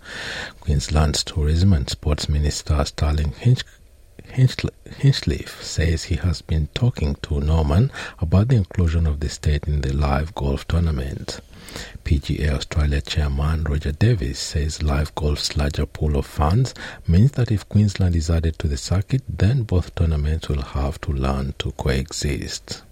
Queensland's 0.60 1.24
Tourism 1.24 1.72
and 1.72 1.88
Sports 1.88 2.28
Minister 2.28 2.84
Stirling 2.84 3.32
Hinch 3.32 3.62
Hinchliffe 4.28 5.62
says 5.62 6.04
he 6.04 6.16
has 6.16 6.42
been 6.42 6.68
talking 6.74 7.16
to 7.22 7.40
Norman 7.40 7.90
about 8.18 8.48
the 8.48 8.56
inclusion 8.56 9.06
of 9.06 9.20
the 9.20 9.28
state 9.28 9.66
in 9.66 9.80
the 9.80 9.92
live 9.92 10.34
golf 10.34 10.66
tournament. 10.68 11.40
PGA 12.04 12.50
Australia 12.50 13.00
chairman 13.00 13.64
Roger 13.64 13.92
Davis 13.92 14.38
says 14.38 14.82
live 14.82 15.14
golf's 15.14 15.56
larger 15.56 15.86
pool 15.86 16.16
of 16.16 16.26
funds 16.26 16.74
means 17.06 17.32
that 17.32 17.52
if 17.52 17.68
Queensland 17.68 18.16
is 18.16 18.28
added 18.28 18.58
to 18.58 18.68
the 18.68 18.76
circuit, 18.76 19.22
then 19.28 19.62
both 19.62 19.94
tournaments 19.94 20.48
will 20.48 20.62
have 20.62 21.00
to 21.02 21.12
learn 21.12 21.54
to 21.58 21.70
coexist. 21.72 22.82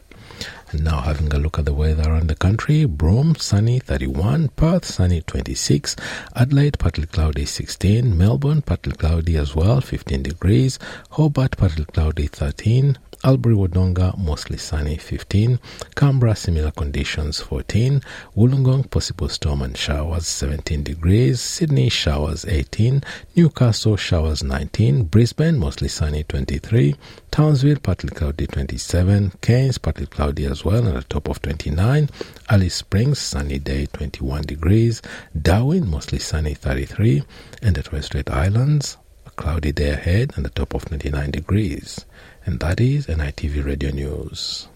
And 0.70 0.84
now 0.84 1.00
having 1.00 1.32
a 1.32 1.38
look 1.38 1.58
at 1.58 1.64
the 1.64 1.72
weather 1.72 2.10
around 2.10 2.28
the 2.28 2.34
country, 2.34 2.84
Broome 2.84 3.36
sunny 3.36 3.78
31, 3.78 4.48
Perth 4.48 4.84
sunny 4.84 5.22
26, 5.22 5.96
Adelaide 6.36 6.78
partly 6.78 7.06
cloudy 7.06 7.46
16, 7.46 8.16
Melbourne 8.16 8.60
partly 8.60 8.92
cloudy 8.92 9.36
as 9.36 9.54
well 9.56 9.80
15 9.80 10.22
degrees, 10.22 10.78
Hobart 11.12 11.56
partly 11.56 11.86
cloudy 11.86 12.26
13, 12.26 12.98
Albury 13.24 13.56
Wodonga 13.56 14.16
mostly 14.16 14.56
sunny 14.56 14.96
15, 14.96 15.58
Canberra 15.96 16.36
similar 16.36 16.70
conditions 16.70 17.40
14, 17.40 18.00
Wollongong 18.36 18.88
possible 18.90 19.28
storm 19.28 19.62
and 19.62 19.76
showers 19.76 20.24
17 20.28 20.84
degrees, 20.84 21.40
Sydney 21.40 21.88
showers 21.88 22.44
18, 22.44 23.02
Newcastle 23.34 23.96
showers 23.96 24.44
19, 24.44 25.04
Brisbane 25.04 25.58
mostly 25.58 25.88
sunny 25.88 26.22
23, 26.22 26.94
Townsville 27.32 27.80
partly 27.80 28.10
cloudy 28.10 28.46
27, 28.46 29.32
Cairns 29.40 29.78
partly 29.78 30.06
cloudy 30.06 30.44
as 30.44 30.64
well 30.64 30.86
at 30.86 30.94
the 30.94 31.02
top 31.02 31.28
of 31.28 31.42
29, 31.42 32.08
Alice 32.48 32.76
Springs 32.76 33.18
sunny 33.18 33.58
day 33.58 33.86
21 33.86 34.42
degrees, 34.42 35.02
Darwin 35.42 35.90
mostly 35.90 36.20
sunny 36.20 36.54
33, 36.54 37.24
and 37.62 37.76
at 37.76 37.90
West 37.90 38.06
Strait 38.06 38.30
Islands 38.30 38.96
a 39.26 39.30
cloudy 39.30 39.72
day 39.72 39.90
ahead 39.90 40.32
and 40.36 40.44
the 40.44 40.50
top 40.50 40.72
of 40.72 40.84
29 40.84 41.32
degrees. 41.32 42.04
And 42.48 42.60
that 42.60 42.80
is 42.80 43.06
NITV 43.08 43.62
Radio 43.62 43.90
News. 43.90 44.68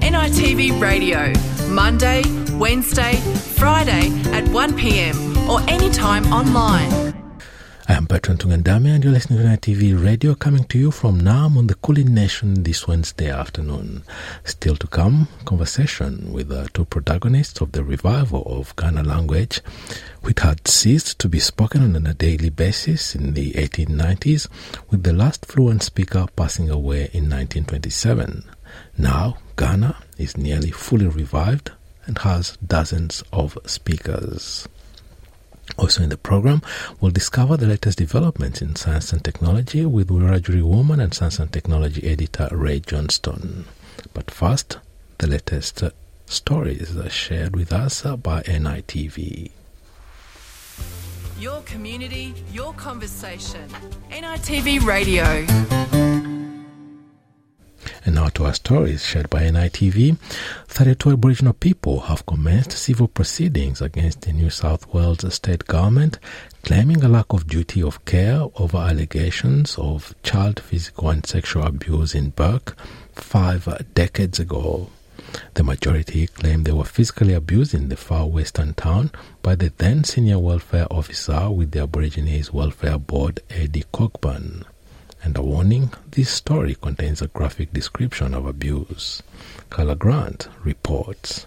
NITV 0.00 0.80
Radio, 0.80 1.30
Monday, 1.68 2.22
Wednesday, 2.54 3.16
Friday 3.58 4.08
at 4.32 4.44
1pm 4.44 5.46
or 5.46 5.60
anytime 5.68 6.24
online. 6.32 7.23
I 7.86 7.92
am 7.92 8.06
Bertrand 8.06 8.40
Tungandame 8.40 8.94
and 8.94 9.04
you're 9.04 9.12
listening 9.12 9.40
to 9.40 9.44
NITV 9.44 10.02
Radio 10.02 10.34
coming 10.34 10.64
to 10.64 10.78
you 10.78 10.90
from 10.90 11.20
Naarm 11.20 11.58
on 11.58 11.66
the 11.66 11.74
Kulin 11.74 12.14
Nation 12.14 12.62
this 12.62 12.88
Wednesday 12.88 13.28
afternoon. 13.30 14.04
Still 14.42 14.76
to 14.76 14.86
come, 14.86 15.28
conversation 15.44 16.32
with 16.32 16.48
the 16.48 16.66
two 16.72 16.86
protagonists 16.86 17.60
of 17.60 17.72
the 17.72 17.84
revival 17.84 18.42
of 18.46 18.74
Kaurna 18.76 19.04
language, 19.04 19.60
which 20.22 20.40
had 20.40 20.66
ceased 20.66 21.18
to 21.18 21.28
be 21.28 21.38
spoken 21.38 21.94
on 21.94 22.06
a 22.06 22.14
daily 22.14 22.48
basis 22.48 23.14
in 23.14 23.34
the 23.34 23.52
1890s, 23.52 24.48
with 24.88 25.02
the 25.02 25.12
last 25.12 25.44
fluent 25.44 25.82
speaker 25.82 26.26
passing 26.36 26.70
away 26.70 27.10
in 27.12 27.28
1927. 27.28 28.44
Now, 28.96 29.36
Kaurna 29.56 29.96
is 30.16 30.38
nearly 30.38 30.70
fully 30.70 31.06
revived 31.06 31.72
and 32.06 32.16
has 32.18 32.56
dozens 32.66 33.22
of 33.30 33.58
speakers. 33.66 34.66
Also 35.78 36.02
in 36.02 36.08
the 36.08 36.16
program, 36.16 36.62
we'll 37.00 37.10
discover 37.10 37.56
the 37.56 37.66
latest 37.66 37.98
developments 37.98 38.62
in 38.62 38.76
science 38.76 39.12
and 39.12 39.24
technology 39.24 39.84
with 39.84 40.08
Wiradjuri 40.08 40.62
woman 40.62 41.00
and 41.00 41.12
science 41.12 41.38
and 41.38 41.52
technology 41.52 42.06
editor 42.06 42.48
Ray 42.52 42.80
Johnston. 42.80 43.64
But 44.12 44.30
first, 44.30 44.78
the 45.18 45.26
latest 45.26 45.82
uh, 45.82 45.90
stories 46.26 46.96
shared 47.10 47.56
with 47.56 47.72
us 47.72 48.02
by 48.02 48.42
NITV. 48.42 49.50
Your 51.38 51.60
community, 51.62 52.34
your 52.52 52.72
conversation. 52.74 53.68
NITV 54.10 54.84
Radio. 54.84 56.13
And 58.06 58.16
now 58.16 58.28
to 58.28 58.44
our 58.44 58.52
stories 58.52 59.02
shared 59.02 59.30
by 59.30 59.44
NITV. 59.44 60.18
32 60.68 61.12
Aboriginal 61.12 61.54
people 61.54 62.00
have 62.00 62.26
commenced 62.26 62.72
civil 62.72 63.08
proceedings 63.08 63.80
against 63.80 64.20
the 64.20 64.32
New 64.32 64.50
South 64.50 64.92
Wales 64.92 65.32
state 65.32 65.64
government, 65.64 66.18
claiming 66.64 67.02
a 67.02 67.08
lack 67.08 67.32
of 67.32 67.46
duty 67.46 67.82
of 67.82 68.04
care 68.04 68.42
over 68.56 68.76
allegations 68.76 69.78
of 69.78 70.14
child 70.22 70.60
physical 70.60 71.08
and 71.08 71.24
sexual 71.24 71.64
abuse 71.64 72.14
in 72.14 72.28
Bourke 72.30 72.76
five 73.14 73.66
decades 73.94 74.38
ago. 74.38 74.90
The 75.54 75.64
majority 75.64 76.26
claim 76.26 76.64
they 76.64 76.72
were 76.72 76.84
physically 76.84 77.32
abused 77.32 77.72
in 77.72 77.88
the 77.88 77.96
far 77.96 78.26
western 78.26 78.74
town 78.74 79.12
by 79.40 79.54
the 79.54 79.72
then 79.78 80.04
senior 80.04 80.38
welfare 80.38 80.86
officer 80.90 81.50
with 81.50 81.70
the 81.70 81.82
Aborigines 81.82 82.52
Welfare 82.52 82.98
Board, 82.98 83.40
Eddie 83.48 83.84
Cockburn. 83.92 84.66
And 85.24 85.38
a 85.38 85.42
warning 85.42 85.90
this 86.10 86.28
story 86.28 86.74
contains 86.74 87.22
a 87.22 87.28
graphic 87.28 87.72
description 87.72 88.34
of 88.34 88.44
abuse. 88.44 89.22
Carla 89.70 89.96
Grant 89.96 90.48
reports. 90.62 91.46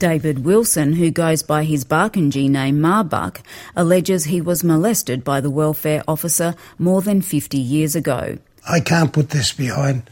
David 0.00 0.44
Wilson, 0.44 0.94
who 0.94 1.12
goes 1.12 1.44
by 1.44 1.62
his 1.62 1.84
Barkindji 1.84 2.50
name 2.50 2.80
Marbuck, 2.80 3.40
alleges 3.76 4.24
he 4.24 4.40
was 4.40 4.64
molested 4.64 5.22
by 5.22 5.40
the 5.40 5.50
welfare 5.50 6.02
officer 6.08 6.56
more 6.80 7.00
than 7.00 7.22
50 7.22 7.56
years 7.56 7.94
ago. 7.94 8.38
I 8.68 8.80
can't 8.80 9.12
put 9.12 9.30
this 9.30 9.52
behind. 9.52 10.10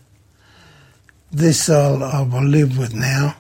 This 1.32 1.68
I'll, 1.68 2.04
I 2.04 2.22
will 2.22 2.46
live 2.46 2.78
with 2.78 2.94
now 2.94 3.36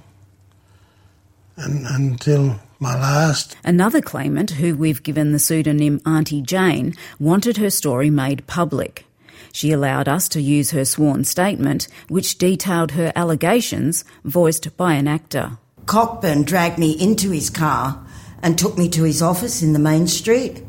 and, 1.56 1.86
until 1.86 2.58
my 2.80 2.98
last. 2.98 3.56
Another 3.62 4.00
claimant, 4.00 4.52
who 4.52 4.74
we've 4.74 5.04
given 5.04 5.30
the 5.30 5.38
pseudonym 5.38 6.00
Auntie 6.04 6.42
Jane, 6.42 6.94
wanted 7.20 7.58
her 7.58 7.70
story 7.70 8.10
made 8.10 8.48
public. 8.48 9.04
She 9.52 9.72
allowed 9.72 10.08
us 10.08 10.28
to 10.30 10.40
use 10.40 10.70
her 10.70 10.84
sworn 10.84 11.24
statement, 11.24 11.88
which 12.08 12.38
detailed 12.38 12.92
her 12.92 13.12
allegations, 13.16 14.04
voiced 14.24 14.76
by 14.76 14.94
an 14.94 15.08
actor. 15.08 15.58
Cockburn 15.86 16.44
dragged 16.44 16.78
me 16.78 16.92
into 16.92 17.30
his 17.30 17.50
car 17.50 18.04
and 18.42 18.58
took 18.58 18.78
me 18.78 18.88
to 18.90 19.04
his 19.04 19.22
office 19.22 19.62
in 19.62 19.72
the 19.72 19.78
main 19.78 20.06
street. 20.06 20.62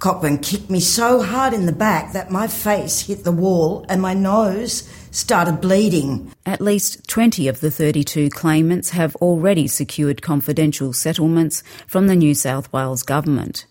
Cockburn 0.00 0.38
kicked 0.38 0.68
me 0.68 0.80
so 0.80 1.22
hard 1.22 1.54
in 1.54 1.66
the 1.66 1.72
back 1.72 2.12
that 2.12 2.30
my 2.30 2.46
face 2.46 3.00
hit 3.00 3.24
the 3.24 3.32
wall 3.32 3.86
and 3.88 4.02
my 4.02 4.12
nose 4.12 4.86
started 5.10 5.60
bleeding. 5.60 6.30
At 6.44 6.60
least 6.60 7.08
20 7.08 7.48
of 7.48 7.60
the 7.60 7.70
32 7.70 8.28
claimants 8.30 8.90
have 8.90 9.16
already 9.16 9.66
secured 9.66 10.20
confidential 10.20 10.92
settlements 10.92 11.62
from 11.86 12.06
the 12.06 12.16
New 12.16 12.34
South 12.34 12.70
Wales 12.72 13.02
Government. 13.02 13.64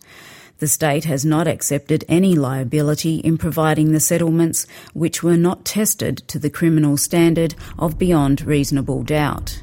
The 0.59 0.67
state 0.67 1.05
has 1.05 1.25
not 1.25 1.47
accepted 1.47 2.05
any 2.07 2.35
liability 2.35 3.17
in 3.17 3.37
providing 3.37 3.91
the 3.91 3.99
settlements 3.99 4.65
which 4.93 5.23
were 5.23 5.37
not 5.37 5.65
tested 5.65 6.17
to 6.27 6.39
the 6.39 6.49
criminal 6.49 6.95
standard 6.95 7.55
of 7.77 7.97
beyond 7.97 8.43
reasonable 8.43 9.03
doubt. 9.03 9.61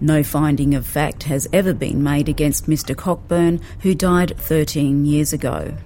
No 0.00 0.22
finding 0.22 0.74
of 0.74 0.86
fact 0.86 1.24
has 1.24 1.46
ever 1.52 1.74
been 1.74 2.02
made 2.02 2.28
against 2.28 2.68
Mr 2.68 2.96
Cockburn, 2.96 3.60
who 3.80 3.94
died 3.94 4.36
13 4.38 5.04
years 5.04 5.32
ago. 5.32 5.76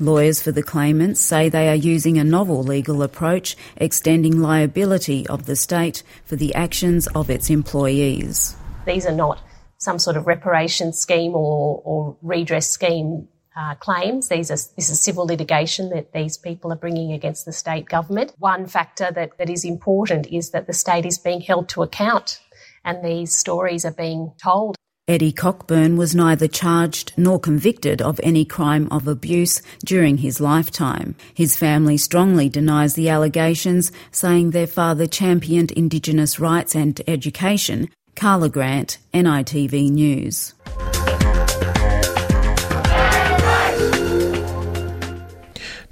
Lawyers 0.00 0.40
for 0.40 0.52
the 0.52 0.62
claimants 0.62 1.20
say 1.20 1.48
they 1.48 1.68
are 1.68 1.74
using 1.74 2.18
a 2.18 2.24
novel 2.24 2.62
legal 2.62 3.02
approach 3.02 3.56
extending 3.76 4.40
liability 4.40 5.26
of 5.26 5.46
the 5.46 5.56
state 5.56 6.04
for 6.24 6.36
the 6.36 6.54
actions 6.54 7.08
of 7.08 7.30
its 7.30 7.50
employees. 7.50 8.54
These 8.86 9.06
are 9.06 9.14
not 9.14 9.40
some 9.78 9.98
sort 9.98 10.16
of 10.16 10.26
reparation 10.26 10.92
scheme 10.92 11.34
or, 11.34 11.80
or 11.84 12.16
redress 12.22 12.68
scheme 12.68 13.28
uh, 13.56 13.74
claims. 13.76 14.28
These 14.28 14.50
are, 14.50 14.58
this 14.76 14.90
is 14.90 15.00
civil 15.00 15.26
litigation 15.26 15.90
that 15.90 16.12
these 16.12 16.36
people 16.36 16.72
are 16.72 16.76
bringing 16.76 17.12
against 17.12 17.44
the 17.44 17.52
state 17.52 17.86
government. 17.86 18.32
One 18.38 18.66
factor 18.66 19.10
that, 19.12 19.38
that 19.38 19.50
is 19.50 19.64
important 19.64 20.26
is 20.28 20.50
that 20.50 20.66
the 20.66 20.72
state 20.72 21.06
is 21.06 21.18
being 21.18 21.40
held 21.40 21.68
to 21.70 21.82
account 21.82 22.40
and 22.84 23.04
these 23.04 23.36
stories 23.36 23.84
are 23.84 23.92
being 23.92 24.32
told. 24.42 24.76
Eddie 25.08 25.32
Cockburn 25.32 25.96
was 25.96 26.14
neither 26.14 26.46
charged 26.46 27.14
nor 27.16 27.40
convicted 27.40 28.02
of 28.02 28.20
any 28.22 28.44
crime 28.44 28.86
of 28.90 29.08
abuse 29.08 29.62
during 29.82 30.18
his 30.18 30.38
lifetime. 30.38 31.16
His 31.32 31.56
family 31.56 31.96
strongly 31.96 32.50
denies 32.50 32.92
the 32.92 33.08
allegations, 33.08 33.90
saying 34.10 34.50
their 34.50 34.66
father 34.66 35.06
championed 35.06 35.72
Indigenous 35.72 36.38
rights 36.38 36.76
and 36.76 37.00
education. 37.08 37.88
Carla 38.18 38.48
Grant, 38.48 38.98
NITV 39.14 39.90
News. 39.92 40.52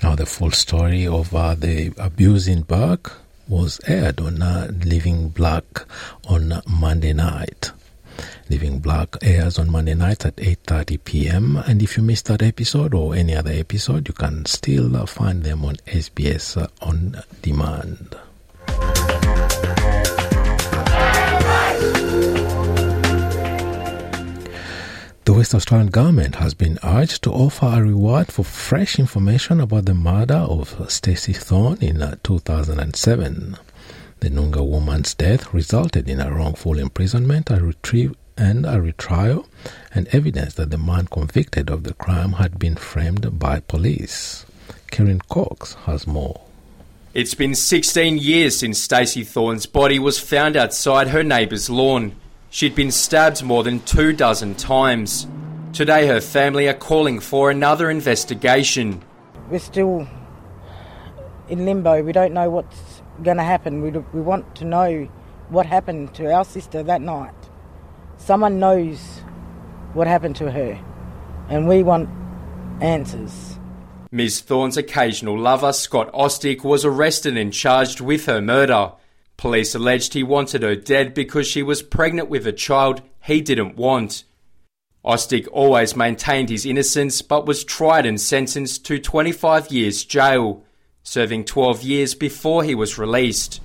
Now, 0.03 0.17
the 0.17 0.27
full 0.27 0.51
story 0.51 1.07
of 1.07 1.33
uh, 1.33 1.55
the 1.55 1.93
abuse 1.97 2.49
in 2.49 2.63
Bourke 2.63 3.13
was 3.47 3.81
aired 3.87 4.21
on 4.21 4.43
uh, 4.43 4.73
Living 4.85 5.29
Black 5.29 5.65
on 6.27 6.61
Monday 6.69 7.13
night. 7.13 7.71
Living 8.51 8.81
Black 8.81 9.17
airs 9.23 9.57
on 9.57 9.71
Monday 9.71 9.95
nights 9.95 10.27
at 10.27 10.35
8:30 10.35 11.05
p.m. 11.05 11.57
And 11.59 11.81
if 11.81 11.97
you 11.97 12.03
missed 12.03 12.27
that 12.27 12.43
episode 12.43 12.93
or 12.93 13.15
any 13.15 13.37
other 13.37 13.53
episode, 13.53 14.09
you 14.09 14.15
can 14.15 14.47
still 14.47 14.97
uh, 14.97 15.07
find 15.07 15.45
them 15.45 15.65
on 15.65 15.77
SBS 15.87 16.61
uh, 16.61 16.67
on 16.83 17.23
demand. 17.43 18.17
West 25.47 25.55
Australian 25.55 25.93
government 25.93 26.35
has 26.35 26.55
been 26.55 26.77
urged 26.83 27.23
to 27.23 27.31
offer 27.31 27.67
a 27.67 27.81
reward 27.81 28.33
for 28.33 28.43
fresh 28.45 28.99
information 28.99 29.61
about 29.61 29.85
the 29.85 29.95
murder 29.95 30.35
of 30.35 30.91
Stacey 30.91 31.33
Thorne 31.33 31.79
in 31.81 32.03
uh, 32.03 32.17
2007. 32.25 33.57
The 34.19 34.29
Noongar 34.29 34.69
woman's 34.69 35.15
death 35.15 35.55
resulted 35.55 36.11
in 36.11 36.21
a 36.21 36.35
wrongful 36.35 36.81
imprisonment, 36.81 37.49
a 37.49 37.61
retrieve, 37.61 38.17
and 38.37 38.67
a 38.67 38.81
retrial, 38.81 39.47
and 39.95 40.09
evidence 40.09 40.55
that 40.55 40.71
the 40.71 40.79
man 40.79 41.07
convicted 41.07 41.71
of 41.71 41.85
the 41.85 41.95
crime 41.95 42.33
had 42.33 42.59
been 42.59 42.75
framed 42.75 43.39
by 43.39 43.61
police. 43.61 44.45
Karen 44.91 45.21
Cox 45.21 45.75
has 45.85 46.09
more. 46.09 46.41
It's 47.15 47.35
been 47.35 47.55
16 47.55 48.19
years 48.19 48.59
since 48.59 48.81
Stacey 48.81 49.23
Thorne's 49.23 49.67
body 49.67 50.01
was 50.01 50.19
found 50.19 50.57
outside 50.57 51.07
her 51.11 51.23
neighbour's 51.23 51.71
lawn. 51.71 52.17
She'd 52.57 52.75
been 52.75 52.91
stabbed 52.91 53.43
more 53.43 53.63
than 53.63 53.81
two 53.81 54.15
dozen 54.15 54.55
times. 54.55 55.27
Today, 55.75 56.07
her 56.07 56.23
family 56.23 56.69
are 56.69 56.73
calling 56.73 57.21
for 57.21 57.51
another 57.51 57.91
investigation. 57.91 59.05
We're 59.51 59.59
still 59.59 60.09
in 61.51 61.67
limbo. 61.67 62.03
We 62.03 62.13
don't 62.13 62.33
know 62.33 62.49
what's 62.49 63.03
going 63.23 63.37
to 63.37 63.43
happen. 63.43 63.83
We, 63.83 63.91
we 63.91 64.23
want 64.23 64.57
to 64.57 64.65
know 64.65 65.07
what 65.51 65.67
happened 65.67 66.15
to 66.15 66.33
our 66.33 66.47
sister 66.47 66.83
that 66.83 67.03
night. 67.03 67.35
Someone 68.17 68.59
knows 68.59 69.01
what 69.93 70.07
happened 70.07 70.37
to 70.37 70.51
her, 70.51 70.83
and 71.51 71.69
we 71.69 71.83
want 71.83 72.09
answers. 72.81 73.59
Ms. 74.11 74.41
Thorne's 74.41 74.79
occasional 74.79 75.39
lover, 75.39 75.75
Scott 75.75 76.11
Austic, 76.15 76.65
was 76.65 76.87
arrested 76.87 77.37
and 77.37 77.53
charged 77.53 78.01
with 78.01 78.25
her 78.25 78.41
murder. 78.41 78.93
Police 79.37 79.75
alleged 79.75 80.15
he 80.15 80.23
wanted 80.23 80.63
her 80.63 80.75
dead 80.75 81.13
because 81.13 81.47
she 81.47 81.63
was 81.63 81.83
pregnant 81.83 82.29
with 82.29 82.47
a 82.47 82.53
child 82.53 83.03
he 83.23 83.41
didn't 83.41 83.77
want. 83.77 84.25
Austic 85.05 85.47
always 85.53 85.95
maintained 85.95 86.49
his 86.49 86.67
innocence 86.67 87.23
but 87.23 87.47
was 87.47 87.63
tried 87.63 88.07
and 88.07 88.21
sentenced 88.21 88.85
to 88.87 88.99
25 88.99 89.71
years 89.71 90.05
jail, 90.05 90.65
serving 91.03 91.45
12 91.45 91.83
years 91.83 92.15
before 92.15 92.65
he 92.65 92.75
was 92.75 92.99
released. 92.99 93.61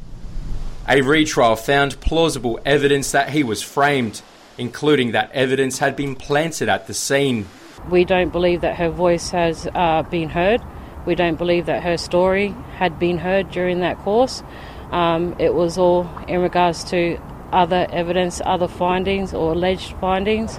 A 0.87 1.01
retrial 1.01 1.55
found 1.55 1.99
plausible 2.01 2.59
evidence 2.65 3.11
that 3.11 3.29
he 3.29 3.43
was 3.43 3.61
framed, 3.61 4.21
including 4.57 5.13
that 5.13 5.31
evidence 5.31 5.79
had 5.79 5.95
been 5.95 6.15
planted 6.15 6.69
at 6.69 6.87
the 6.87 6.93
scene. 6.93 7.47
We 7.89 8.03
don't 8.03 8.29
believe 8.29 8.61
that 8.61 8.75
her 8.75 8.89
voice 8.89 9.29
has 9.31 9.67
uh, 9.73 10.03
been 10.03 10.29
heard. 10.29 10.61
We 11.05 11.15
don't 11.15 11.37
believe 11.37 11.65
that 11.65 11.81
her 11.81 11.97
story 11.97 12.49
had 12.75 12.99
been 12.99 13.17
heard 13.17 13.49
during 13.49 13.79
that 13.79 13.97
course. 13.99 14.43
Um, 14.91 15.35
it 15.39 15.53
was 15.53 15.77
all 15.77 16.09
in 16.27 16.41
regards 16.41 16.83
to 16.85 17.19
other 17.51 17.87
evidence, 17.91 18.41
other 18.45 18.67
findings, 18.67 19.33
or 19.33 19.53
alleged 19.53 19.93
findings. 19.99 20.57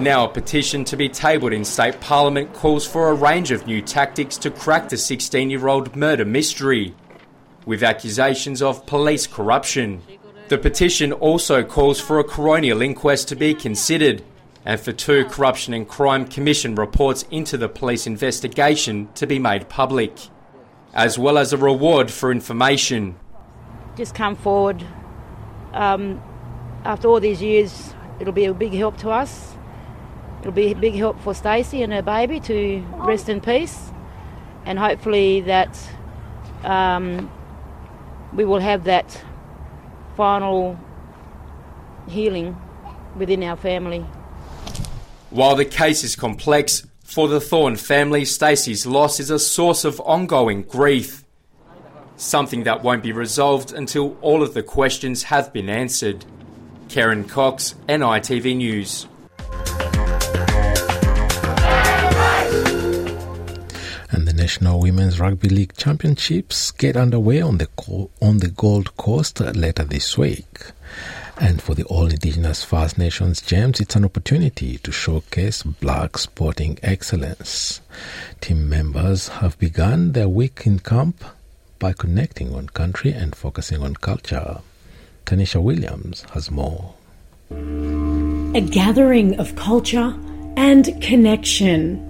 Now, 0.00 0.24
a 0.24 0.28
petition 0.28 0.84
to 0.86 0.96
be 0.96 1.08
tabled 1.08 1.52
in 1.52 1.64
state 1.64 2.00
parliament 2.00 2.52
calls 2.52 2.86
for 2.86 3.10
a 3.10 3.14
range 3.14 3.50
of 3.50 3.66
new 3.66 3.80
tactics 3.80 4.36
to 4.38 4.50
crack 4.50 4.88
the 4.88 4.96
16 4.96 5.50
year 5.50 5.68
old 5.68 5.94
murder 5.94 6.24
mystery, 6.24 6.94
with 7.66 7.82
accusations 7.82 8.62
of 8.62 8.86
police 8.86 9.26
corruption. 9.26 10.02
The 10.48 10.58
petition 10.58 11.12
also 11.12 11.62
calls 11.62 12.00
for 12.00 12.18
a 12.18 12.24
coronial 12.24 12.84
inquest 12.84 13.28
to 13.28 13.36
be 13.36 13.54
considered 13.54 14.22
and 14.64 14.80
for 14.80 14.92
two 14.92 15.24
Corruption 15.26 15.74
and 15.74 15.86
Crime 15.86 16.26
Commission 16.26 16.74
reports 16.74 17.24
into 17.30 17.56
the 17.56 17.68
police 17.68 18.06
investigation 18.06 19.08
to 19.14 19.26
be 19.26 19.38
made 19.38 19.68
public, 19.68 20.12
as 20.94 21.18
well 21.18 21.36
as 21.36 21.52
a 21.52 21.58
reward 21.58 22.10
for 22.10 22.32
information. 22.32 23.16
Just 23.96 24.14
come 24.14 24.36
forward. 24.36 24.84
Um, 25.72 26.22
after 26.84 27.08
all 27.08 27.20
these 27.20 27.40
years, 27.40 27.94
it'll 28.20 28.32
be 28.32 28.44
a 28.44 28.54
big 28.54 28.72
help 28.72 28.98
to 28.98 29.10
us. 29.10 29.54
It'll 30.40 30.52
be 30.52 30.72
a 30.72 30.76
big 30.76 30.94
help 30.94 31.20
for 31.20 31.34
Stacey 31.34 31.82
and 31.82 31.92
her 31.92 32.02
baby 32.02 32.38
to 32.40 32.84
rest 32.96 33.28
in 33.28 33.40
peace, 33.40 33.90
and 34.66 34.78
hopefully 34.78 35.40
that 35.42 35.78
um, 36.64 37.30
we 38.34 38.44
will 38.44 38.60
have 38.60 38.84
that 38.84 39.24
final 40.16 40.78
healing 42.08 42.60
within 43.16 43.42
our 43.42 43.56
family. 43.56 44.04
While 45.30 45.56
the 45.56 45.64
case 45.64 46.04
is 46.04 46.14
complex, 46.14 46.86
for 47.02 47.28
the 47.28 47.40
Thorne 47.40 47.76
family, 47.76 48.24
Stacey's 48.24 48.86
loss 48.86 49.20
is 49.20 49.30
a 49.30 49.38
source 49.38 49.84
of 49.84 50.00
ongoing 50.00 50.62
grief. 50.62 51.23
Something 52.24 52.64
that 52.64 52.82
won't 52.82 53.02
be 53.02 53.12
resolved 53.12 53.74
until 53.74 54.16
all 54.22 54.42
of 54.42 54.54
the 54.54 54.62
questions 54.62 55.24
have 55.24 55.52
been 55.52 55.68
answered. 55.68 56.24
Karen 56.88 57.24
Cox, 57.24 57.74
NITV 57.86 58.56
News. 58.56 59.06
And 64.10 64.26
the 64.26 64.32
National 64.34 64.80
Women's 64.80 65.20
Rugby 65.20 65.50
League 65.50 65.76
Championships 65.76 66.70
get 66.70 66.96
underway 66.96 67.42
on 67.42 67.58
the 67.58 67.68
on 68.22 68.38
the 68.38 68.48
Gold 68.48 68.96
Coast 68.96 69.40
later 69.40 69.84
this 69.84 70.16
week. 70.16 70.72
And 71.38 71.60
for 71.60 71.74
the 71.74 71.84
All 71.84 72.06
Indigenous 72.06 72.64
First 72.64 72.96
Nations 72.96 73.42
Gems, 73.42 73.80
it's 73.80 73.96
an 73.96 74.04
opportunity 74.06 74.78
to 74.78 74.90
showcase 74.90 75.62
black 75.62 76.16
sporting 76.16 76.78
excellence. 76.82 77.82
Team 78.40 78.66
members 78.66 79.28
have 79.28 79.58
begun 79.58 80.12
their 80.12 80.28
week 80.30 80.62
in 80.64 80.78
camp 80.78 81.22
by 81.84 81.92
connecting 81.92 82.54
on 82.54 82.66
country 82.68 83.12
and 83.12 83.36
focusing 83.36 83.82
on 83.82 83.94
culture. 83.96 84.58
Tanisha 85.26 85.62
Williams 85.62 86.22
has 86.32 86.50
more. 86.50 86.94
A 87.50 88.60
gathering 88.62 89.38
of 89.38 89.54
culture 89.54 90.16
and 90.56 90.98
connection. 91.02 92.00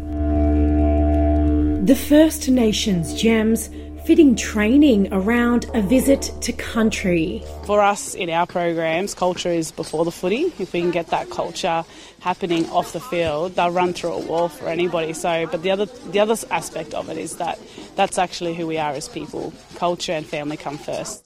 The 1.86 1.96
First 1.96 2.48
Nations 2.48 3.20
Gems 3.20 3.68
fitting 4.04 4.36
training 4.36 5.10
around 5.12 5.64
a 5.72 5.80
visit 5.80 6.30
to 6.42 6.52
country. 6.52 7.42
For 7.64 7.80
us 7.80 8.14
in 8.14 8.28
our 8.28 8.46
programs, 8.46 9.14
culture 9.14 9.48
is 9.48 9.72
before 9.72 10.04
the 10.04 10.12
footy. 10.12 10.52
If 10.58 10.74
we 10.74 10.82
can 10.82 10.90
get 10.90 11.06
that 11.08 11.30
culture 11.30 11.84
happening 12.20 12.68
off 12.68 12.92
the 12.92 13.00
field, 13.00 13.54
they'll 13.56 13.70
run 13.70 13.94
through 13.94 14.12
a 14.12 14.20
wall 14.20 14.48
for 14.48 14.68
anybody. 14.68 15.14
So, 15.14 15.46
but 15.50 15.62
the 15.62 15.70
other 15.70 15.86
the 15.86 16.20
other 16.20 16.36
aspect 16.50 16.92
of 16.92 17.08
it 17.08 17.16
is 17.16 17.36
that 17.36 17.58
that's 17.96 18.18
actually 18.18 18.54
who 18.54 18.66
we 18.66 18.78
are 18.78 18.92
as 18.92 19.08
people. 19.08 19.52
Culture 19.76 20.12
and 20.12 20.26
family 20.26 20.56
come 20.56 20.78
first. 20.78 21.24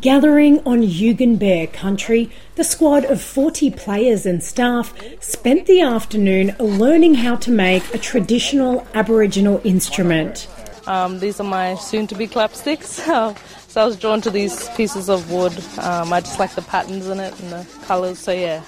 Gathering 0.00 0.60
on 0.60 0.82
Yugambeh 0.82 1.72
country, 1.72 2.30
the 2.54 2.62
squad 2.62 3.04
of 3.06 3.20
40 3.20 3.72
players 3.72 4.24
and 4.24 4.40
staff 4.40 4.94
spent 5.20 5.66
the 5.66 5.80
afternoon 5.80 6.54
learning 6.60 7.14
how 7.14 7.34
to 7.36 7.50
make 7.50 7.92
a 7.92 7.98
traditional 7.98 8.86
Aboriginal 8.94 9.60
instrument. 9.64 10.46
Um, 10.86 11.18
these 11.18 11.40
are 11.40 11.44
my 11.44 11.74
soon-to-be 11.74 12.28
clapsticks. 12.28 12.84
so 13.68 13.80
I 13.80 13.84
was 13.84 13.96
drawn 13.96 14.20
to 14.20 14.30
these 14.30 14.68
pieces 14.70 15.08
of 15.10 15.30
wood. 15.32 15.52
Um, 15.78 16.12
I 16.12 16.20
just 16.20 16.38
like 16.38 16.54
the 16.54 16.62
patterns 16.62 17.08
in 17.08 17.18
it 17.18 17.38
and 17.40 17.50
the 17.50 17.66
colours. 17.82 18.20
So 18.20 18.30
yeah. 18.30 18.62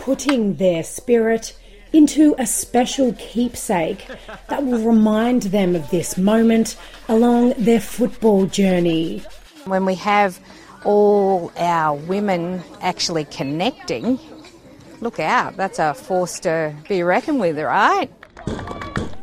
Putting 0.00 0.56
their 0.56 0.82
spirit 0.82 1.56
into 1.92 2.34
a 2.38 2.46
special 2.46 3.14
keepsake 3.18 4.06
that 4.48 4.64
will 4.64 4.84
remind 4.84 5.42
them 5.42 5.76
of 5.76 5.88
this 5.90 6.16
moment 6.16 6.76
along 7.08 7.54
their 7.58 7.80
football 7.80 8.46
journey. 8.46 9.22
When 9.64 9.84
we 9.84 9.94
have 9.96 10.40
all 10.84 11.52
our 11.56 11.96
women 11.96 12.62
actually 12.80 13.24
connecting, 13.26 14.18
look 15.00 15.20
out, 15.20 15.56
that's 15.56 15.78
a 15.78 15.94
force 15.94 16.40
to 16.40 16.74
be 16.88 17.02
reckoned 17.02 17.40
with, 17.40 17.58
right? 17.58 18.10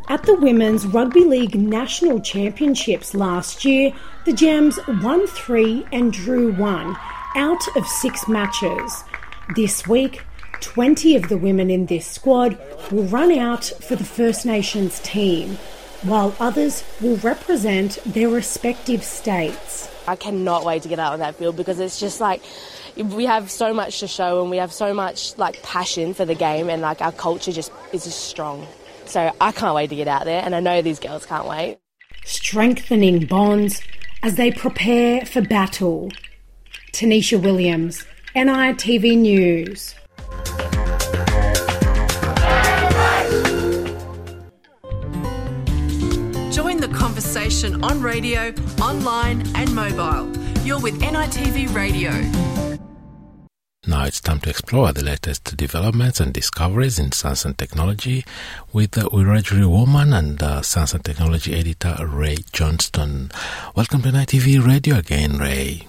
At 0.09 0.23
the 0.23 0.35
Women's 0.35 0.87
Rugby 0.87 1.23
League 1.23 1.53
National 1.53 2.19
Championships 2.19 3.13
last 3.13 3.63
year, 3.63 3.93
the 4.25 4.33
Gems 4.33 4.79
won 5.03 5.27
three 5.27 5.85
and 5.91 6.11
drew 6.11 6.51
one 6.53 6.97
out 7.35 7.61
of 7.75 7.85
six 7.85 8.27
matches. 8.27 9.03
This 9.55 9.87
week, 9.87 10.23
20 10.61 11.15
of 11.15 11.29
the 11.29 11.37
women 11.37 11.69
in 11.69 11.85
this 11.85 12.05
squad 12.05 12.57
will 12.91 13.05
run 13.05 13.31
out 13.31 13.65
for 13.65 13.95
the 13.95 14.03
First 14.03 14.45
Nations 14.45 14.99
team, 14.99 15.57
while 16.03 16.35
others 16.39 16.83
will 17.01 17.17
represent 17.17 17.97
their 18.05 18.29
respective 18.29 19.03
states. 19.03 19.89
I 20.07 20.15
cannot 20.15 20.65
wait 20.65 20.83
to 20.83 20.89
get 20.89 20.99
out 20.99 21.13
of 21.13 21.19
that 21.19 21.35
field 21.35 21.55
because 21.55 21.79
it's 21.79 21.99
just 21.99 22.19
like 22.19 22.41
we 22.95 23.25
have 23.25 23.49
so 23.51 23.73
much 23.73 23.99
to 23.99 24.07
show 24.07 24.41
and 24.41 24.49
we 24.49 24.57
have 24.57 24.73
so 24.73 24.93
much 24.93 25.37
like 25.37 25.61
passion 25.63 26.13
for 26.13 26.25
the 26.25 26.35
game 26.35 26.69
and 26.69 26.81
like 26.81 27.01
our 27.01 27.11
culture 27.11 27.51
just 27.51 27.71
is 27.93 28.03
just 28.05 28.25
strong. 28.25 28.67
So 29.05 29.31
I 29.39 29.51
can't 29.51 29.73
wait 29.75 29.89
to 29.89 29.95
get 29.95 30.07
out 30.07 30.25
there, 30.25 30.41
and 30.43 30.53
I 30.53 30.59
know 30.59 30.81
these 30.81 30.99
girls 30.99 31.25
can't 31.25 31.47
wait. 31.47 31.79
Strengthening 32.25 33.25
bonds 33.25 33.81
as 34.21 34.35
they 34.35 34.51
prepare 34.51 35.25
for 35.25 35.41
battle. 35.41 36.11
Tanisha 36.91 37.41
Williams, 37.41 38.05
NITV 38.35 39.17
News. 39.17 39.95
Conversation 47.69 47.83
on 47.83 48.01
radio, 48.01 48.53
online, 48.81 49.45
and 49.55 49.73
mobile. 49.73 50.31
You're 50.65 50.79
with 50.79 50.99
NITV 50.99 51.73
Radio. 51.73 52.11
Now 53.87 54.05
it's 54.05 54.21
time 54.21 54.39
to 54.41 54.49
explore 54.49 54.91
the 54.91 55.03
latest 55.03 55.55
developments 55.57 56.19
and 56.19 56.33
discoveries 56.33 56.99
in 56.99 57.11
science 57.11 57.45
and 57.45 57.57
technology 57.57 58.23
with 58.71 58.91
the 58.91 59.01
Wiradjuri 59.01 59.67
woman 59.67 60.13
and 60.13 60.41
uh, 60.43 60.61
science 60.61 60.93
and 60.93 61.03
technology 61.03 61.55
editor 61.55 61.95
Ray 62.05 62.37
Johnston. 62.51 63.31
Welcome 63.75 64.01
to 64.03 64.09
NITV 64.09 64.65
Radio 64.65 64.97
again, 64.97 65.37
Ray. 65.37 65.87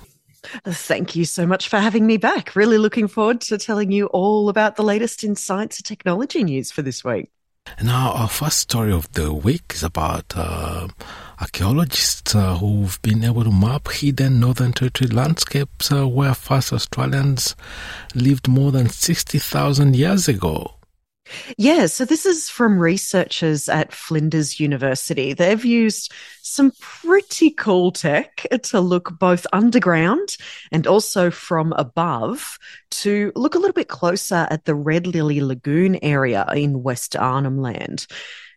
Thank 0.65 1.15
you 1.15 1.27
so 1.27 1.47
much 1.47 1.69
for 1.69 1.79
having 1.79 2.07
me 2.07 2.17
back. 2.17 2.57
Really 2.57 2.79
looking 2.79 3.09
forward 3.09 3.43
to 3.43 3.59
telling 3.59 3.93
you 3.93 4.07
all 4.07 4.49
about 4.49 4.77
the 4.77 4.83
latest 4.83 5.23
in 5.23 5.37
science 5.37 5.79
and 5.79 5.85
technology 5.85 6.43
news 6.43 6.73
for 6.73 6.81
this 6.81 7.05
week. 7.05 7.31
Now, 7.83 8.13
our 8.13 8.29
first 8.29 8.59
story 8.59 8.93
of 8.93 9.13
the 9.13 9.33
week 9.33 9.73
is 9.75 9.83
about 9.83 10.33
uh, 10.35 10.89
archaeologists 11.41 12.35
uh, 12.35 12.57
who've 12.57 13.01
been 13.03 13.25
able 13.25 13.45
to 13.45 13.51
map 13.51 13.89
hidden 13.89 14.41
Northern 14.41 14.73
Territory 14.73 15.11
landscapes 15.11 15.91
uh, 15.91 16.07
where 16.07 16.35
first 16.35 16.73
Australians 16.73 17.57
lived 18.15 18.47
more 18.47 18.71
than 18.71 18.89
60,000 18.89 19.97
years 19.97 20.29
ago. 20.29 20.75
Yeah, 21.57 21.87
so 21.87 22.05
this 22.05 22.27
is 22.27 22.49
from 22.49 22.79
researchers 22.79 23.69
at 23.69 23.93
Flinders 23.93 24.59
University. 24.59 25.33
They've 25.33 25.65
used 25.65 26.13
some 26.43 26.73
pretty 26.81 27.51
cool 27.51 27.93
tech 27.93 28.47
to 28.65 28.81
look 28.81 29.17
both 29.19 29.47
underground 29.53 30.37
and 30.73 30.87
also 30.87 31.31
from 31.31 31.73
above 31.75 32.59
to 32.91 33.33
look 33.37 33.55
a 33.55 33.59
little 33.59 33.75
bit 33.75 33.89
closer 33.89 34.49
at 34.51 34.65
the 34.65 34.75
Red 34.75 35.07
Lily 35.07 35.41
Lagoon 35.41 35.99
area 36.03 36.47
in 36.53 36.83
West 36.83 37.15
Arnhem 37.17 37.59
Land. 37.59 38.07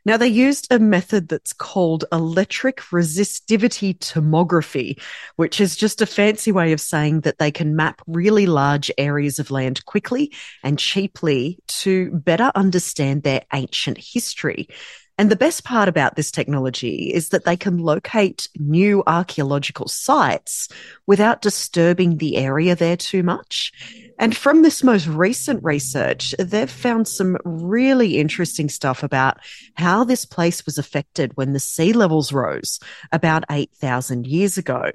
Now, 0.06 0.18
they 0.18 0.28
used 0.28 0.68
a 0.72 0.80
method 0.80 1.30
that's 1.30 1.54
called 1.54 2.04
electric 2.12 2.78
resistivity 2.92 3.98
tomography, 3.98 5.02
which 5.38 5.62
is 5.62 5.78
just 5.78 6.02
a 6.02 6.06
fancy 6.06 6.52
way 6.52 6.74
of 6.74 6.82
saying 6.82 7.22
that 7.22 7.38
they 7.38 7.52
can 7.52 7.76
map 7.76 8.02
really 8.06 8.46
large 8.46 8.92
areas 8.98 9.39
of 9.39 9.50
land 9.50 9.86
quickly 9.86 10.34
and 10.62 10.78
cheaply 10.78 11.60
to 11.68 12.12
better 12.12 12.52
understand 12.54 13.24
their 13.24 13.44
ancient 13.54 13.98
history. 13.98 14.68
And 15.17 15.30
the 15.30 15.36
best 15.36 15.63
part 15.63 15.88
about 15.88 16.15
this 16.15 16.32
technology 16.32 17.12
is 17.13 17.30
that 17.30 17.45
they 17.45 17.56
can 17.56 17.78
locate 17.78 18.49
new 18.58 19.04
archaeological 19.06 19.88
sites 19.88 20.69
without 21.06 21.43
disturbing 21.43 22.17
the 22.17 22.38
area 22.38 22.76
there 22.76 22.97
too 22.97 23.21
much. 23.21 23.71
And 24.17 24.36
from 24.36 24.63
this 24.63 24.84
most 24.84 25.06
recent 25.08 25.63
research, 25.63 26.34
they've 26.39 26.69
found 26.69 27.08
some 27.08 27.38
really 27.45 28.17
interesting 28.17 28.69
stuff 28.69 29.04
about 29.04 29.38
how 29.76 30.04
this 30.04 30.26
place 30.26 30.65
was 30.65 30.80
affected 30.80 31.32
when 31.36 31.54
the 31.54 31.60
sea 31.60 31.93
levels 31.93 32.34
rose 32.34 32.80
about 33.12 33.43
8,000 33.52 34.26
years 34.26 34.58
ago. 34.58 34.91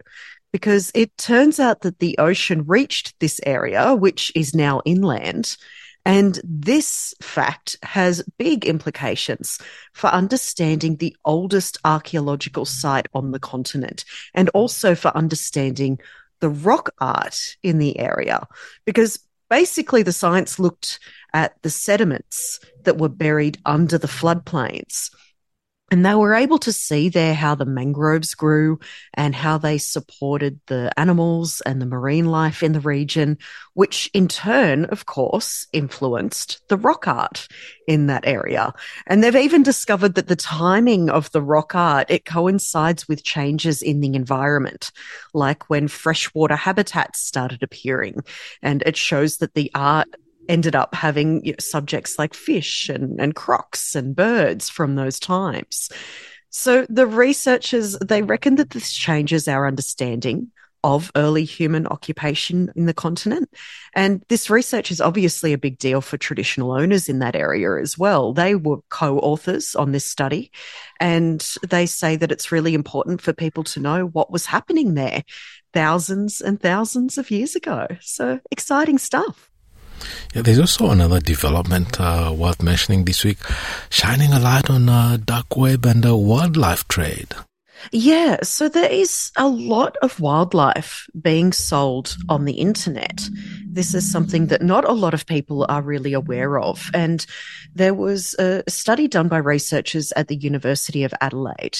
Because 0.51 0.91
it 0.95 1.17
turns 1.19 1.61
out 1.61 1.83
that 1.83 1.99
the 1.99 2.17
ocean 2.19 2.65
reached 2.67 3.21
this 3.21 3.39
area, 3.45 3.95
which 3.95 4.33
is 4.35 4.55
now 4.55 4.81
inland, 4.87 5.59
and 6.09 6.41
this 6.43 7.15
fact 7.21 7.77
has 7.83 8.25
big 8.39 8.65
implications 8.65 9.59
for 9.93 10.07
understanding 10.07 10.97
the 10.97 11.15
oldest 11.27 11.77
archaeological 11.85 12.65
site 12.65 13.09
on 13.13 13.31
the 13.31 13.39
continent 13.39 14.07
and 14.33 14.49
also 14.55 14.95
for 14.95 15.15
understanding 15.15 15.99
the 16.41 16.49
rock 16.49 16.95
art 16.99 17.59
in 17.63 17.77
the 17.77 17.99
area. 17.99 18.47
Because 18.87 19.19
basically, 19.51 20.03
the 20.03 20.13
science 20.13 20.59
looked 20.59 20.99
at 21.35 21.61
the 21.61 21.69
sediments 21.69 22.59
that 22.85 22.97
were 22.97 23.11
buried 23.11 23.59
under 23.67 23.99
the 23.99 24.09
floodplains 24.09 25.11
and 25.91 26.05
they 26.05 26.15
were 26.15 26.35
able 26.35 26.59
to 26.59 26.73
see 26.73 27.09
there 27.09 27.35
how 27.35 27.55
the 27.55 27.65
mangroves 27.65 28.35
grew 28.35 28.79
and 29.15 29.35
how 29.35 29.57
they 29.57 29.79
supported 29.79 30.61
the 30.67 30.93
animals 30.99 31.63
and 31.63 31.81
the 31.81 31.87
marine 31.87 32.27
life 32.27 32.63
in 32.63 32.73
the 32.73 32.81
region, 32.81 33.39
which 33.73 34.11
in 34.13 34.29
turn, 34.29 34.85
of 34.87 35.07
course, 35.07 35.67
influenced 35.73 36.61
the 36.69 36.77
rock 36.77 37.09
art 37.09 37.49
in 37.87 38.07
that 38.09 38.27
area. 38.27 38.75
And 39.07 39.25
they've 39.25 39.35
even 39.35 39.63
discovered 39.63 40.15
that 40.17 40.29
the 40.29 40.37
timing 40.37 41.09
of 41.09 41.31
the 41.33 41.43
rock 41.43 41.75
art, 41.75 42.11
it 42.11 42.27
coincides 42.27 43.09
with 43.09 43.25
changes 43.25 43.81
in 43.81 44.01
the 44.01 44.15
environment, 44.15 44.93
like 45.33 45.71
when 45.71 45.89
freshwater 45.89 46.57
habitats 46.57 47.21
started 47.21 47.63
appearing. 47.63 48.21
And 48.63 48.83
it 48.85 48.97
shows 48.97 49.39
that 49.39 49.55
the 49.55 49.71
art 49.75 50.09
ended 50.49 50.75
up 50.75 50.95
having 50.95 51.45
you 51.45 51.53
know, 51.53 51.57
subjects 51.61 52.19
like 52.19 52.35
fish 52.35 52.89
and, 52.89 53.21
and 53.21 53.35
crocs 53.35 53.95
and 53.95 54.17
birds 54.17 54.69
from 54.69 54.95
those 54.95 55.21
times. 55.21 55.91
So 56.51 56.87
the 56.89 57.07
researchers, 57.07 57.99
they 57.99 58.23
reckon 58.23 58.57
that 58.57 58.71
this 58.71 58.93
changes 58.93 59.49
our 59.49 59.67
understanding 59.67 60.51
of 60.85 61.11
early 61.17 61.45
human 61.45 61.87
occupation 61.87 62.73
in 62.77 62.87
the 62.87 62.95
continent. 62.95 63.51
And 63.95 64.25
this 64.29 64.49
research 64.49 64.91
is 64.91 65.01
obviously 65.01 65.53
a 65.53 65.59
big 65.59 65.79
deal 65.79 66.01
for 66.01 66.17
traditional 66.17 66.73
owners 66.73 67.09
in 67.09 67.19
that 67.19 67.35
area 67.35 67.81
as 67.81 67.99
well. 67.99 68.33
They 68.33 68.55
were 68.55 68.79
co 68.89 69.19
authors 69.19 69.75
on 69.75 69.93
this 69.93 70.05
study, 70.05 70.53
and 71.01 71.45
they 71.69 71.87
say 71.87 72.17
that 72.17 72.33
it's 72.33 72.53
really 72.53 72.75
important 72.75 73.21
for 73.21 73.33
people 73.33 73.65
to 73.65 73.81
know 73.81 74.07
what 74.07 74.31
was 74.31 74.47
happening 74.47 74.95
there 74.95 75.25
thousands 75.73 76.41
and 76.41 76.61
thousands 76.61 77.19
of 77.19 77.31
years 77.31 77.57
ago. 77.57 77.87
So 78.01 78.41
exciting 78.51 78.99
stuff. 78.99 79.51
Yeah, 80.35 80.43
there's 80.43 80.59
also 80.59 80.91
another 80.91 81.21
development 81.21 82.01
uh, 82.01 82.35
worth 82.37 82.63
mentioning 82.63 83.05
this 83.05 83.25
week, 83.25 83.39
shining 83.91 84.33
a 84.33 84.41
light 84.41 84.71
on 84.71 84.89
uh, 84.89 85.19
dark 85.25 85.57
web 85.57 85.85
and 85.87 86.05
uh, 86.05 86.17
wildlife 86.17 86.87
trade. 86.89 87.35
Yeah, 87.93 88.39
so 88.43 88.69
there 88.69 88.91
is 88.91 89.31
a 89.37 89.47
lot 89.47 89.97
of 90.03 90.21
wildlife 90.21 91.07
being 91.21 91.53
sold 91.53 92.17
on 92.29 92.45
the 92.45 92.55
internet. 92.55 93.23
This 93.67 93.95
is 93.95 94.11
something 94.11 94.49
that 94.49 94.63
not 94.63 94.85
a 94.85 94.93
lot 94.93 95.15
of 95.15 95.27
people 95.27 95.65
are 95.69 95.83
really 95.83 96.13
aware 96.13 96.59
of. 96.59 96.91
And 96.93 97.25
there 97.75 97.95
was 97.95 98.35
a 98.35 98.65
study 98.69 99.07
done 99.09 99.29
by 99.29 99.39
researchers 99.39 100.13
at 100.17 100.29
the 100.29 100.37
University 100.37 101.05
of 101.05 101.15
Adelaide 101.21 101.79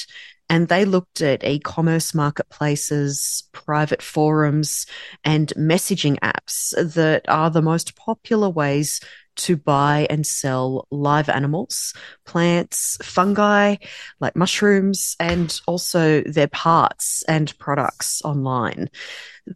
and 0.49 0.69
they 0.69 0.85
looked 0.85 1.21
at 1.21 1.45
e-commerce 1.45 2.15
marketplaces, 2.15 3.49
private 3.53 4.03
forums, 4.03 4.87
and 5.25 5.53
messaging 5.57 6.19
apps 6.21 6.75
that 6.95 7.29
are 7.29 7.51
the 7.51 7.63
most 7.63 7.97
popular 7.97 8.49
ways 8.49 9.01
to 9.39 9.57
buy 9.57 10.07
and 10.11 10.27
sell 10.27 10.87
live 10.91 11.29
animals, 11.29 11.95
plants, 12.27 12.99
fungi 13.03 13.77
like 14.21 14.37
mushrooms, 14.37 15.17
and 15.21 15.61
also 15.67 16.23
their 16.23 16.49
parts 16.49 17.23
and 17.29 17.57
products 17.59 18.21
online. 18.25 18.91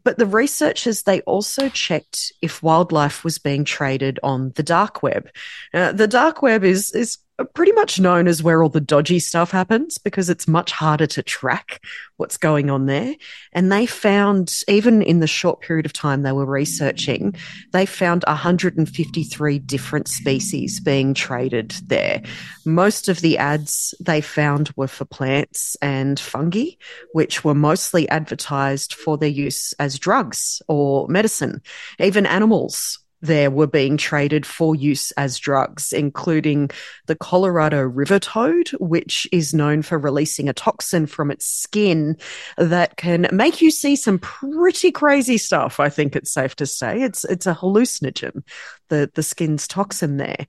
But 0.05 0.19
the 0.19 0.27
researchers, 0.27 1.03
they 1.03 1.21
also 1.23 1.69
checked 1.69 2.33
if 2.41 2.63
wildlife 2.63 3.25
was 3.25 3.39
being 3.39 3.65
traded 3.65 4.19
on 4.23 4.53
the 4.55 4.63
dark 4.63 5.03
web. 5.03 5.29
Uh, 5.75 5.93
the 5.93 6.09
dark 6.09 6.43
web 6.43 6.65
is, 6.65 6.93
is 6.93 7.19
pretty 7.45 7.73
much 7.73 8.01
known 8.01 8.29
as 8.29 8.43
where 8.43 8.63
all 8.63 8.69
the 8.69 8.81
dodgy 8.81 9.19
stuff 9.19 9.51
happens 9.51 9.99
because 9.99 10.29
it's 10.29 10.49
much 10.49 10.73
harder 10.73 11.07
to 11.07 11.23
track 11.23 11.81
what's 12.17 12.37
going 12.37 12.71
on 12.71 12.87
there. 12.87 13.15
And 13.53 13.71
they 13.71 13.87
found, 13.87 14.55
even 14.69 15.03
in 15.03 15.21
the 15.21 15.27
short 15.27 15.61
period 15.61 15.87
of 15.87 15.93
time 15.93 16.23
they 16.23 16.33
were 16.33 16.47
researching, 16.47 17.35
they 17.73 17.87
found 17.87 18.25
153 18.27 19.59
different 19.61 20.09
species 20.09 20.81
being 20.81 21.15
traded 21.15 21.71
there. 21.87 22.23
Most 22.65 23.09
of 23.09 23.21
the 23.21 23.39
ads 23.39 23.95
they 24.01 24.21
found 24.21 24.71
were 24.77 24.89
for 24.89 25.05
plants 25.05 25.77
and 25.83 26.19
fungi, 26.19 26.71
which 27.13 27.45
were 27.45 27.55
mostly 27.55 28.09
advertised 28.09 28.95
for 28.95 29.19
their 29.19 29.29
use 29.29 29.73
as 29.75 29.99
drugs 29.99 30.63
or 30.69 31.09
medicine. 31.09 31.61
Even 31.99 32.27
animals 32.27 32.99
there 33.23 33.51
were 33.51 33.69
being 33.69 33.97
traded 33.97 34.45
for 34.45 34.75
use 34.75 35.13
as 35.13 35.39
drugs, 35.39 35.93
including 35.93 36.71
the 37.07 37.15
Colorado 37.15 37.81
river 37.81 38.19
toad, 38.19 38.69
which 38.81 39.29
is 39.33 39.55
known 39.55 39.83
for 39.83 39.97
releasing 39.97 40.49
a 40.49 40.53
toxin 40.53 41.07
from 41.07 41.31
its 41.31 41.47
skin 41.47 42.19
that 42.59 42.97
can 42.97 43.29
make 43.33 43.63
you 43.63 43.71
see 43.71 43.95
some 43.95 44.19
pretty 44.19 44.91
crazy 44.91 45.39
stuff. 45.39 45.79
I 45.79 45.89
think 45.89 46.17
it's 46.17 46.33
safe 46.33 46.57
to 46.57 46.67
say 46.67 47.03
it's 47.03 47.25
it's 47.25 47.47
a 47.47 47.55
hallucinogen, 47.55 48.43
the 48.89 49.11
the 49.15 49.23
skin's 49.23 49.69
toxin 49.69 50.17
there. 50.17 50.47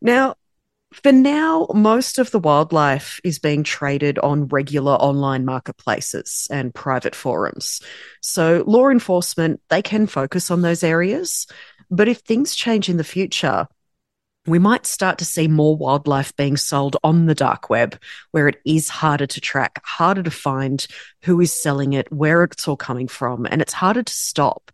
Now, 0.00 0.34
for 1.02 1.12
now, 1.12 1.66
most 1.74 2.18
of 2.18 2.30
the 2.30 2.38
wildlife 2.38 3.20
is 3.24 3.38
being 3.38 3.62
traded 3.62 4.18
on 4.18 4.46
regular 4.48 4.92
online 4.92 5.44
marketplaces 5.44 6.48
and 6.50 6.74
private 6.74 7.14
forums. 7.14 7.80
So 8.20 8.64
law 8.66 8.88
enforcement, 8.88 9.60
they 9.70 9.82
can 9.82 10.06
focus 10.06 10.50
on 10.50 10.62
those 10.62 10.82
areas. 10.84 11.46
But 11.90 12.08
if 12.08 12.18
things 12.18 12.54
change 12.54 12.88
in 12.88 12.96
the 12.96 13.04
future, 13.04 13.66
we 14.46 14.58
might 14.58 14.86
start 14.86 15.18
to 15.18 15.24
see 15.24 15.48
more 15.48 15.76
wildlife 15.76 16.36
being 16.36 16.56
sold 16.56 16.96
on 17.02 17.26
the 17.26 17.34
dark 17.34 17.70
web 17.70 17.98
where 18.30 18.46
it 18.46 18.60
is 18.64 18.88
harder 18.88 19.26
to 19.26 19.40
track, 19.40 19.80
harder 19.84 20.22
to 20.22 20.30
find 20.30 20.86
who 21.22 21.40
is 21.40 21.52
selling 21.52 21.94
it, 21.94 22.12
where 22.12 22.44
it's 22.44 22.68
all 22.68 22.76
coming 22.76 23.08
from, 23.08 23.46
and 23.46 23.62
it's 23.62 23.72
harder 23.72 24.02
to 24.02 24.12
stop. 24.12 24.70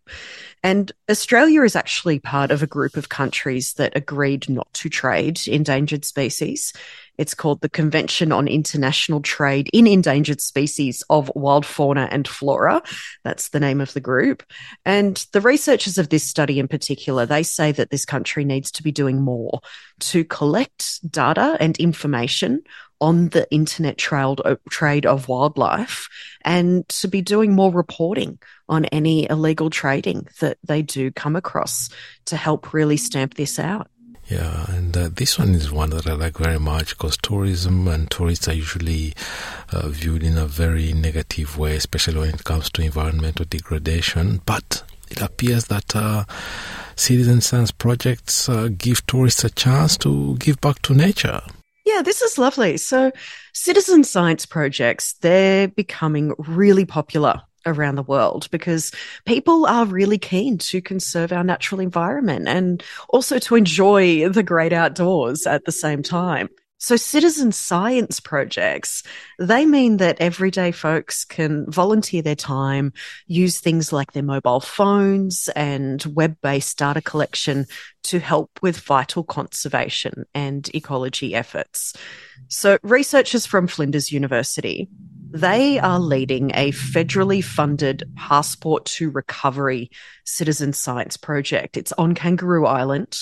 And 0.62 0.90
Australia 1.09 1.62
is 1.62 1.76
actually 1.76 2.18
part 2.18 2.50
of 2.50 2.62
a 2.62 2.66
group 2.66 2.96
of 2.96 3.09
countries 3.09 3.74
that 3.74 3.96
agreed 3.96 4.48
not 4.48 4.72
to 4.74 4.88
trade 4.88 5.40
endangered 5.46 6.04
species. 6.04 6.72
It's 7.20 7.35
called 7.35 7.61
the 7.61 7.68
Convention 7.68 8.33
on 8.33 8.48
International 8.48 9.20
Trade 9.20 9.68
in 9.74 9.87
Endangered 9.87 10.40
Species 10.40 11.04
of 11.11 11.30
Wild 11.35 11.66
Fauna 11.66 12.09
and 12.11 12.26
Flora. 12.26 12.83
That's 13.24 13.50
the 13.50 13.61
name 13.61 13.83
of 13.83 13.92
the 13.92 14.00
group. 14.00 14.42
And 14.87 15.22
the 15.33 15.42
researchers 15.42 15.98
of 15.98 16.09
this 16.09 16.24
study 16.24 16.59
in 16.59 16.66
particular, 16.66 17.26
they 17.26 17.42
say 17.42 17.72
that 17.72 17.90
this 17.90 18.06
country 18.06 18.46
needs 18.46 18.70
to 18.70 18.83
be 18.83 18.90
doing 18.90 19.20
more 19.20 19.61
to 19.98 20.24
collect 20.24 21.12
data 21.12 21.59
and 21.61 21.76
information 21.76 22.62
on 23.02 23.28
the 23.28 23.46
internet 23.50 24.02
uh, 24.11 24.56
trade 24.70 25.04
of 25.04 25.28
wildlife 25.28 26.09
and 26.42 26.88
to 26.88 27.06
be 27.06 27.20
doing 27.20 27.52
more 27.52 27.70
reporting 27.70 28.38
on 28.66 28.87
any 28.87 29.28
illegal 29.28 29.68
trading 29.68 30.26
that 30.40 30.56
they 30.64 30.80
do 30.80 31.11
come 31.11 31.37
across 31.37 31.90
to 32.24 32.37
help 32.37 32.72
really 32.72 32.96
stamp 32.96 33.35
this 33.35 33.59
out. 33.59 33.90
Yeah, 34.30 34.64
and 34.68 34.96
uh, 34.96 35.08
this 35.12 35.40
one 35.40 35.56
is 35.56 35.72
one 35.72 35.90
that 35.90 36.06
I 36.06 36.12
like 36.12 36.38
very 36.38 36.60
much 36.60 36.90
because 36.90 37.16
tourism 37.16 37.88
and 37.88 38.08
tourists 38.08 38.46
are 38.46 38.52
usually 38.54 39.12
uh, 39.72 39.88
viewed 39.88 40.22
in 40.22 40.38
a 40.38 40.46
very 40.46 40.92
negative 40.92 41.58
way, 41.58 41.74
especially 41.74 42.20
when 42.20 42.34
it 42.34 42.44
comes 42.44 42.70
to 42.70 42.82
environmental 42.82 43.44
degradation. 43.44 44.40
But 44.46 44.84
it 45.10 45.20
appears 45.20 45.64
that 45.64 45.96
uh, 45.96 46.26
citizen 46.94 47.40
science 47.40 47.72
projects 47.72 48.48
uh, 48.48 48.68
give 48.68 49.04
tourists 49.06 49.42
a 49.42 49.50
chance 49.50 49.96
to 49.98 50.36
give 50.36 50.60
back 50.60 50.80
to 50.82 50.94
nature. 50.94 51.42
Yeah, 51.84 52.02
this 52.02 52.22
is 52.22 52.38
lovely. 52.38 52.76
So, 52.76 53.10
citizen 53.52 54.04
science 54.04 54.46
projects, 54.46 55.14
they're 55.14 55.66
becoming 55.66 56.34
really 56.38 56.84
popular 56.84 57.42
around 57.66 57.96
the 57.96 58.02
world 58.02 58.48
because 58.50 58.92
people 59.26 59.66
are 59.66 59.86
really 59.86 60.18
keen 60.18 60.58
to 60.58 60.80
conserve 60.80 61.32
our 61.32 61.44
natural 61.44 61.80
environment 61.80 62.48
and 62.48 62.82
also 63.08 63.38
to 63.38 63.56
enjoy 63.56 64.28
the 64.28 64.42
great 64.42 64.72
outdoors 64.72 65.46
at 65.46 65.64
the 65.64 65.72
same 65.72 66.02
time. 66.02 66.48
So 66.82 66.96
citizen 66.96 67.52
science 67.52 68.20
projects, 68.20 69.02
they 69.38 69.66
mean 69.66 69.98
that 69.98 70.18
everyday 70.18 70.72
folks 70.72 71.26
can 71.26 71.70
volunteer 71.70 72.22
their 72.22 72.34
time, 72.34 72.94
use 73.26 73.60
things 73.60 73.92
like 73.92 74.12
their 74.12 74.22
mobile 74.22 74.60
phones 74.60 75.50
and 75.54 76.02
web-based 76.02 76.78
data 76.78 77.02
collection 77.02 77.66
to 78.04 78.18
help 78.18 78.50
with 78.62 78.78
vital 78.78 79.22
conservation 79.22 80.24
and 80.34 80.74
ecology 80.74 81.34
efforts. 81.34 81.92
So 82.48 82.78
researchers 82.82 83.44
from 83.44 83.66
Flinders 83.66 84.10
University, 84.10 84.88
they 85.32 85.78
are 85.78 86.00
leading 86.00 86.50
a 86.54 86.72
federally 86.72 87.42
funded 87.42 88.10
Passport 88.16 88.84
to 88.86 89.10
Recovery 89.10 89.90
citizen 90.24 90.72
science 90.72 91.16
project. 91.16 91.76
It's 91.76 91.92
on 91.92 92.14
Kangaroo 92.14 92.66
Island 92.66 93.16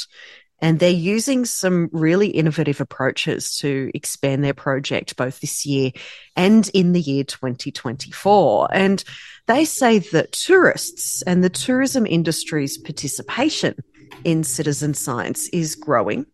and 0.60 0.78
they're 0.78 0.90
using 0.90 1.44
some 1.44 1.88
really 1.92 2.28
innovative 2.28 2.80
approaches 2.80 3.58
to 3.58 3.90
expand 3.94 4.42
their 4.42 4.54
project 4.54 5.16
both 5.16 5.40
this 5.40 5.64
year 5.64 5.92
and 6.34 6.68
in 6.74 6.92
the 6.92 7.00
year 7.00 7.24
2024. 7.24 8.68
And 8.72 9.04
they 9.46 9.64
say 9.64 10.00
that 10.00 10.32
tourists 10.32 11.22
and 11.22 11.44
the 11.44 11.50
tourism 11.50 12.06
industry's 12.06 12.76
participation 12.76 13.76
in 14.24 14.42
citizen 14.42 14.94
science 14.94 15.48
is 15.50 15.74
growing 15.74 16.26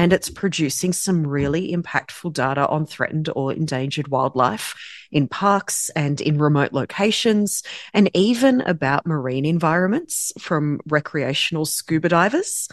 and 0.00 0.14
it's 0.14 0.30
producing 0.30 0.94
some 0.94 1.26
really 1.26 1.76
impactful 1.76 2.32
data 2.32 2.66
on 2.68 2.86
threatened 2.86 3.28
or 3.36 3.52
endangered 3.52 4.08
wildlife 4.08 4.74
in 5.12 5.28
parks 5.28 5.90
and 5.90 6.22
in 6.22 6.38
remote 6.38 6.72
locations, 6.72 7.62
and 7.92 8.10
even 8.14 8.62
about 8.62 9.04
marine 9.04 9.44
environments 9.44 10.32
from 10.38 10.80
recreational 10.86 11.66
scuba 11.66 12.08
divers. 12.08 12.66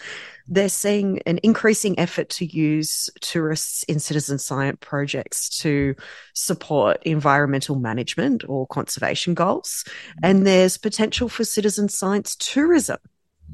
They're 0.48 0.70
seeing 0.70 1.20
an 1.26 1.42
increasing 1.44 2.00
effort 2.00 2.30
to 2.30 2.46
use 2.46 3.10
tourists 3.20 3.84
in 3.84 4.00
citizen 4.00 4.40
science 4.40 4.78
projects 4.80 5.50
to 5.60 5.96
support 6.34 7.04
environmental 7.04 7.76
management 7.76 8.46
or 8.48 8.66
conservation 8.68 9.34
goals. 9.34 9.84
And 10.24 10.48
there's 10.48 10.78
potential 10.78 11.28
for 11.28 11.44
citizen 11.44 11.90
science 11.90 12.38
tourism 12.38 13.00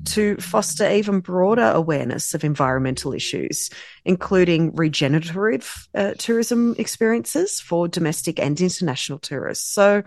to 0.06 0.36
foster 0.38 0.90
even 0.90 1.20
broader 1.20 1.72
awareness 1.74 2.34
of 2.34 2.44
environmental 2.44 3.14
issues, 3.14 3.70
including 4.06 4.74
regenerative 4.76 5.88
uh, 5.96 6.14
tourism 6.18 6.76
experiences 6.78 7.60
for 7.62 7.88
domestic 7.88 8.40
and 8.40 8.60
international 8.60 9.20
tourists. 9.20 9.72
So, 9.72 10.04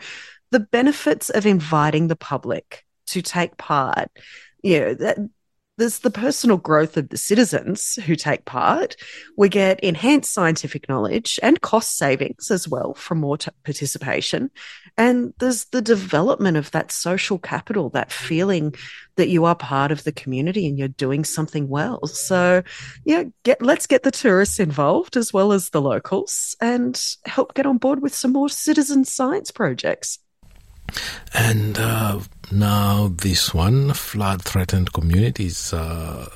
the 0.52 0.60
benefits 0.60 1.28
of 1.30 1.46
inviting 1.46 2.08
the 2.08 2.16
public 2.16 2.84
to 3.08 3.22
take 3.22 3.56
part, 3.56 4.10
you 4.62 4.80
know, 4.80 4.94
that, 4.94 5.18
there's 5.78 6.00
the 6.00 6.10
personal 6.10 6.56
growth 6.56 6.96
of 6.96 7.10
the 7.10 7.18
citizens 7.18 7.96
who 8.06 8.16
take 8.16 8.44
part. 8.44 8.96
We 9.36 9.48
get 9.48 9.80
enhanced 9.80 10.32
scientific 10.32 10.88
knowledge 10.88 11.38
and 11.42 11.60
cost 11.60 11.96
savings 11.96 12.50
as 12.50 12.66
well 12.66 12.94
from 12.94 13.18
more 13.18 13.36
t- 13.36 13.50
participation. 13.64 14.50
And 14.96 15.34
there's 15.38 15.66
the 15.66 15.82
development 15.82 16.56
of 16.56 16.70
that 16.70 16.92
social 16.92 17.38
capital, 17.38 17.90
that 17.90 18.10
feeling 18.10 18.74
that 19.16 19.28
you 19.28 19.44
are 19.44 19.54
part 19.54 19.92
of 19.92 20.04
the 20.04 20.12
community 20.12 20.66
and 20.66 20.78
you're 20.78 20.88
doing 20.88 21.24
something 21.24 21.68
well. 21.68 22.06
So, 22.06 22.62
yeah, 23.04 23.24
get, 23.42 23.60
let's 23.60 23.86
get 23.86 24.02
the 24.02 24.10
tourists 24.10 24.58
involved 24.58 25.16
as 25.16 25.32
well 25.32 25.52
as 25.52 25.70
the 25.70 25.82
locals 25.82 26.56
and 26.60 26.98
help 27.26 27.54
get 27.54 27.66
on 27.66 27.78
board 27.78 28.00
with 28.00 28.14
some 28.14 28.32
more 28.32 28.48
citizen 28.48 29.04
science 29.04 29.50
projects. 29.50 30.18
And 31.34 31.78
uh, 31.78 32.20
now, 32.50 33.08
this 33.08 33.52
one 33.52 33.92
flood 33.92 34.42
threatened 34.42 34.92
communities 34.92 35.72
uh, 35.72 36.28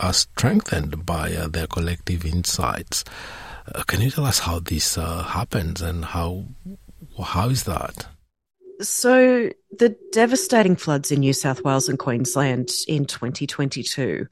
are 0.00 0.12
strengthened 0.12 1.06
by 1.06 1.32
uh, 1.34 1.48
their 1.48 1.66
collective 1.66 2.24
insights. 2.24 3.04
Uh, 3.74 3.82
can 3.84 4.00
you 4.00 4.10
tell 4.10 4.24
us 4.24 4.40
how 4.40 4.60
this 4.60 4.96
uh, 4.98 5.22
happens 5.22 5.80
and 5.80 6.04
how 6.04 6.44
how 7.22 7.48
is 7.48 7.64
that? 7.64 8.06
So, 8.80 9.50
the 9.78 9.96
devastating 10.12 10.76
floods 10.76 11.10
in 11.10 11.20
New 11.20 11.32
South 11.32 11.62
Wales 11.62 11.88
and 11.88 11.98
Queensland 11.98 12.70
in 12.86 13.06
2022, 13.06 14.26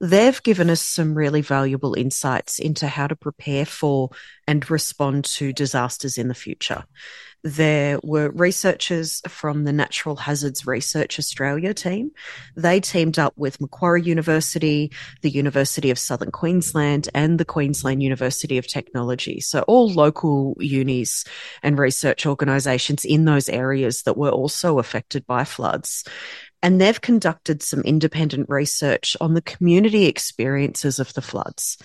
they've 0.00 0.42
given 0.44 0.70
us 0.70 0.80
some 0.80 1.14
really 1.14 1.40
valuable 1.40 1.94
insights 1.94 2.60
into 2.60 2.86
how 2.86 3.08
to 3.08 3.16
prepare 3.16 3.66
for 3.66 4.10
and 4.46 4.70
respond 4.70 5.24
to 5.24 5.52
disasters 5.52 6.16
in 6.16 6.28
the 6.28 6.34
future. 6.34 6.84
There 7.44 8.00
were 8.02 8.30
researchers 8.30 9.22
from 9.28 9.64
the 9.64 9.72
Natural 9.72 10.16
Hazards 10.16 10.66
Research 10.66 11.18
Australia 11.18 11.72
team. 11.72 12.10
They 12.56 12.80
teamed 12.80 13.18
up 13.18 13.32
with 13.36 13.60
Macquarie 13.60 14.02
University, 14.02 14.90
the 15.22 15.30
University 15.30 15.90
of 15.90 15.98
Southern 15.98 16.32
Queensland, 16.32 17.08
and 17.14 17.38
the 17.38 17.44
Queensland 17.44 18.02
University 18.02 18.58
of 18.58 18.66
Technology. 18.66 19.40
So 19.40 19.62
all 19.62 19.88
local 19.88 20.56
unis 20.58 21.24
and 21.62 21.78
research 21.78 22.26
organisations 22.26 23.04
in 23.04 23.24
those 23.24 23.48
areas 23.48 24.02
that 24.02 24.16
were 24.16 24.30
also 24.30 24.78
affected 24.80 25.26
by 25.26 25.44
floods. 25.44 26.04
And 26.60 26.80
they've 26.80 27.00
conducted 27.00 27.62
some 27.62 27.82
independent 27.82 28.48
research 28.48 29.16
on 29.20 29.34
the 29.34 29.42
community 29.42 30.06
experiences 30.06 30.98
of 30.98 31.14
the 31.14 31.22
floods. 31.22 31.78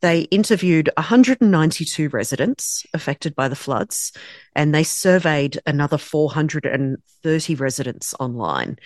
They 0.00 0.20
interviewed 0.22 0.90
192 0.96 2.08
residents 2.08 2.86
affected 2.94 3.34
by 3.34 3.48
the 3.48 3.56
floods 3.56 4.12
and 4.54 4.74
they 4.74 4.84
surveyed 4.84 5.60
another 5.66 5.98
430 5.98 7.54
residents 7.56 8.14
online. 8.18 8.78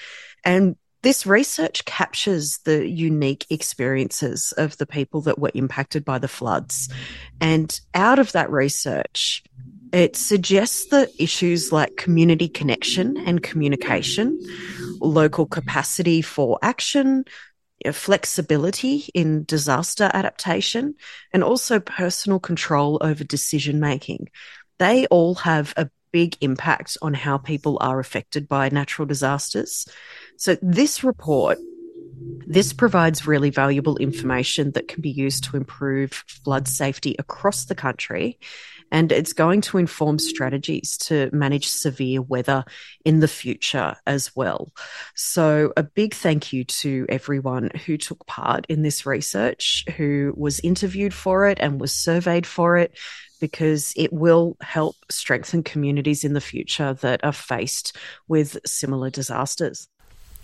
And 0.44 0.76
this 1.02 1.26
research 1.26 1.84
captures 1.84 2.58
the 2.64 2.88
unique 2.88 3.46
experiences 3.50 4.52
of 4.56 4.78
the 4.78 4.86
people 4.86 5.20
that 5.22 5.38
were 5.38 5.50
impacted 5.54 6.02
by 6.04 6.18
the 6.18 6.28
floods. 6.28 6.88
And 7.42 7.78
out 7.94 8.18
of 8.18 8.32
that 8.32 8.50
research, 8.50 9.44
it 9.92 10.16
suggests 10.16 10.86
that 10.86 11.10
issues 11.18 11.70
like 11.70 11.96
community 11.96 12.48
connection 12.48 13.16
and 13.18 13.42
communication, 13.42 14.40
local 14.98 15.46
capacity 15.46 16.22
for 16.22 16.58
action, 16.62 17.26
Uh, 17.84 17.92
flexibility 17.92 19.08
in 19.14 19.44
disaster 19.44 20.10
adaptation 20.14 20.94
and 21.32 21.42
also 21.42 21.80
personal 21.80 22.38
control 22.38 22.98
over 23.00 23.24
decision 23.24 23.80
making. 23.80 24.28
They 24.78 25.06
all 25.06 25.34
have 25.36 25.74
a 25.76 25.90
big 26.12 26.36
impact 26.40 26.96
on 27.02 27.14
how 27.14 27.38
people 27.38 27.78
are 27.80 27.98
affected 27.98 28.48
by 28.48 28.68
natural 28.68 29.06
disasters. 29.06 29.86
So 30.36 30.56
this 30.62 31.02
report 31.02 31.58
this 32.46 32.72
provides 32.72 33.26
really 33.26 33.50
valuable 33.50 33.96
information 33.96 34.72
that 34.72 34.88
can 34.88 35.00
be 35.00 35.10
used 35.10 35.44
to 35.44 35.56
improve 35.56 36.12
flood 36.12 36.68
safety 36.68 37.16
across 37.18 37.64
the 37.64 37.74
country 37.74 38.38
and 38.94 39.10
it's 39.10 39.32
going 39.32 39.60
to 39.60 39.76
inform 39.76 40.20
strategies 40.20 40.96
to 40.96 41.28
manage 41.32 41.66
severe 41.66 42.22
weather 42.22 42.64
in 43.04 43.18
the 43.18 43.26
future 43.26 43.96
as 44.06 44.30
well. 44.36 44.70
So, 45.16 45.72
a 45.76 45.82
big 45.82 46.14
thank 46.14 46.52
you 46.52 46.62
to 46.64 47.04
everyone 47.08 47.70
who 47.84 47.96
took 47.96 48.24
part 48.26 48.66
in 48.68 48.82
this 48.82 49.04
research, 49.04 49.84
who 49.96 50.32
was 50.36 50.60
interviewed 50.60 51.12
for 51.12 51.48
it 51.48 51.58
and 51.60 51.80
was 51.80 51.92
surveyed 51.92 52.46
for 52.46 52.76
it. 52.76 52.96
Because 53.40 53.92
it 53.96 54.12
will 54.12 54.56
help 54.62 54.94
strengthen 55.10 55.64
communities 55.64 56.24
in 56.24 56.32
the 56.32 56.40
future 56.40 56.94
that 56.94 57.22
are 57.24 57.32
faced 57.32 57.94
with 58.28 58.56
similar 58.64 59.10
disasters. 59.10 59.88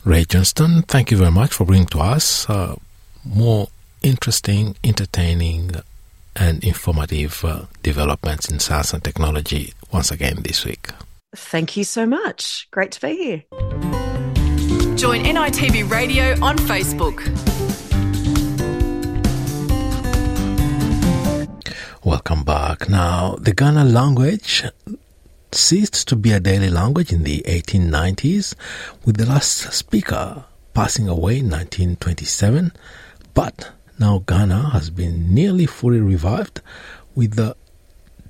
Ray 0.05 0.25
Johnston, 0.25 0.83
thank 0.83 1.11
you 1.11 1.17
very 1.17 1.31
much 1.31 1.55
for 1.55 1.65
bringing 1.65 1.87
to 1.87 2.01
us 2.01 2.51
uh, 2.51 2.75
more 3.25 3.69
interesting, 4.03 4.75
entertaining, 4.85 5.77
and 6.37 6.63
informative 6.65 7.45
uh, 7.45 7.63
developments 7.83 8.51
in 8.51 8.59
science 8.59 8.93
and 8.93 9.03
technology 9.03 9.75
once 9.93 10.11
again 10.11 10.43
this 10.43 10.65
week. 10.65 10.89
Thank 11.35 11.77
you 11.77 11.85
so 11.85 12.07
much. 12.07 12.69
Great 12.71 12.93
to 12.93 13.01
be 13.01 13.17
here. 13.17 13.45
Join 14.97 15.23
NITV 15.25 15.91
Radio 15.91 16.33
on 16.45 16.59
Facebook. 16.59 17.21
Welcome 22.05 22.45
back. 22.45 22.89
Now, 22.89 23.37
the 23.39 23.53
Kaurna 23.53 23.91
language 23.91 24.65
ceased 25.53 26.09
to 26.09 26.17
be 26.17 26.33
a 26.33 26.41
daily 26.41 26.71
language 26.71 27.13
in 27.13 27.25
the 27.25 27.43
1890s, 27.47 28.55
with 29.05 29.17
the 29.17 29.27
last 29.27 29.73
speaker 29.73 30.45
passing 30.75 31.09
away 31.09 31.39
in 31.39 31.51
1927, 31.51 32.73
but 33.35 33.71
now 34.01 34.21
Kaurna 34.21 34.73
has 34.73 34.89
been 34.89 35.35
nearly 35.35 35.67
fully 35.67 36.01
revived 36.01 36.63
with 37.15 37.35
the 37.37 37.55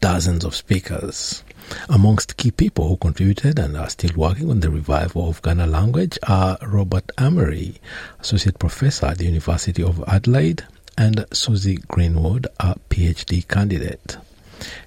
dozens 0.00 0.44
of 0.44 0.56
speakers. 0.56 1.44
Amongst 1.88 2.36
key 2.36 2.50
people 2.50 2.88
who 2.88 2.96
contributed 2.96 3.58
and 3.60 3.76
are 3.76 3.88
still 3.88 4.10
working 4.16 4.50
on 4.50 4.60
the 4.60 4.70
revival 4.70 5.28
of 5.28 5.42
Kaurna 5.42 5.70
language 5.70 6.18
are 6.26 6.58
Robert 6.66 7.06
Amery, 7.16 7.78
Associate 8.18 8.58
Professor 8.58 9.06
at 9.06 9.18
the 9.18 9.26
University 9.26 9.82
of 9.82 10.02
Adelaide, 10.08 10.64
and 10.98 11.24
Susie 11.32 11.78
Greenwood, 11.88 12.48
a 12.58 12.74
PhD 12.90 13.46
candidate. 13.46 14.16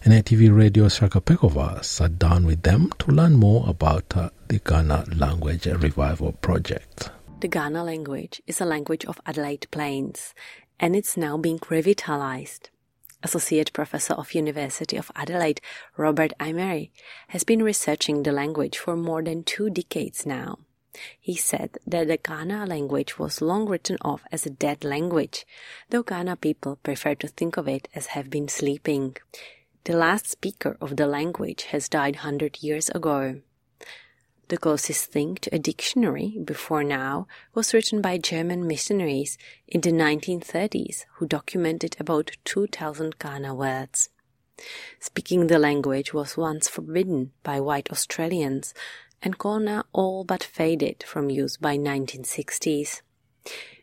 NITV 0.04 0.56
Radio 0.56 0.90
Shaka 0.90 1.22
Pekova 1.22 1.84
sat 1.84 2.20
down 2.20 2.46
with 2.46 2.62
them 2.64 2.92
to 3.00 3.12
learn 3.12 3.36
more 3.36 3.68
about 3.70 4.16
uh, 4.18 4.30
the 4.50 4.60
Kaurna 4.60 5.08
Language 5.18 5.66
Revival 5.66 6.34
Project. 6.34 7.10
The 7.40 7.50
Kaurna 7.50 7.84
language 7.84 8.42
is 8.48 8.62
a 8.62 8.66
language 8.66 9.04
of 9.06 9.20
Adelaide 9.26 9.68
Plains 9.72 10.34
and 10.84 10.98
it's 10.98 11.16
now 11.16 11.38
being 11.38 11.62
revitalized. 11.70 12.70
Associate 13.24 13.72
Professor 13.72 14.16
of 14.16 14.34
University 14.34 14.98
of 14.98 15.10
Adelaide, 15.16 15.62
Robert 15.96 16.34
Amery, 16.42 16.90
has 17.30 17.46
been 17.46 17.64
researching 17.64 18.24
the 18.24 18.34
language 18.34 18.78
for 18.78 18.98
more 18.98 19.24
than 19.24 19.46
two 19.46 19.70
decades 19.70 20.26
now. 20.26 20.60
He 21.22 21.36
said 21.36 21.78
that 21.88 22.10
the 22.10 22.18
Kaurna 22.18 22.68
language 22.68 23.18
was 23.18 23.42
long 23.42 23.66
written 23.66 23.96
off 24.02 24.24
as 24.30 24.46
a 24.46 24.50
dead 24.50 24.84
language, 24.84 25.46
though 25.90 26.04
Kaurna 26.04 26.36
people 26.36 26.76
prefer 26.76 27.16
to 27.16 27.30
think 27.30 27.56
of 27.56 27.70
it 27.70 27.88
as 27.96 28.08
have 28.08 28.30
been 28.30 28.50
sleeping. 28.50 29.16
The 29.86 29.96
last 29.96 30.30
speaker 30.30 30.76
of 30.82 30.98
the 30.98 31.08
language 31.08 31.64
has 31.72 31.88
died 31.88 32.18
hundred 32.18 32.62
years 32.62 32.90
ago. 32.90 33.40
The 34.50 34.58
closest 34.58 35.06
thing 35.06 35.36
to 35.36 35.56
a 35.56 35.60
dictionary 35.60 36.38
before 36.44 36.84
now 36.84 37.28
was 37.54 37.74
written 37.74 38.02
by 38.02 38.18
German 38.18 38.68
missionaries 38.68 39.38
in 39.68 39.82
the 39.82 39.92
1930s 39.92 41.06
who 41.16 41.26
documented 41.26 41.96
about 42.00 42.32
2000 42.44 43.18
Kaurna 43.20 43.56
words. 43.56 44.10
Speaking 45.00 45.48
the 45.48 45.58
language 45.58 46.14
was 46.14 46.38
once 46.38 46.68
forbidden 46.68 47.32
by 47.42 47.60
white 47.60 47.90
Australians 47.90 48.74
and 49.22 49.38
Kaurna 49.38 49.86
all 49.94 50.24
but 50.24 50.44
faded 50.44 51.04
from 51.08 51.30
use 51.30 51.58
by 51.58 51.78
1960s. 51.78 53.02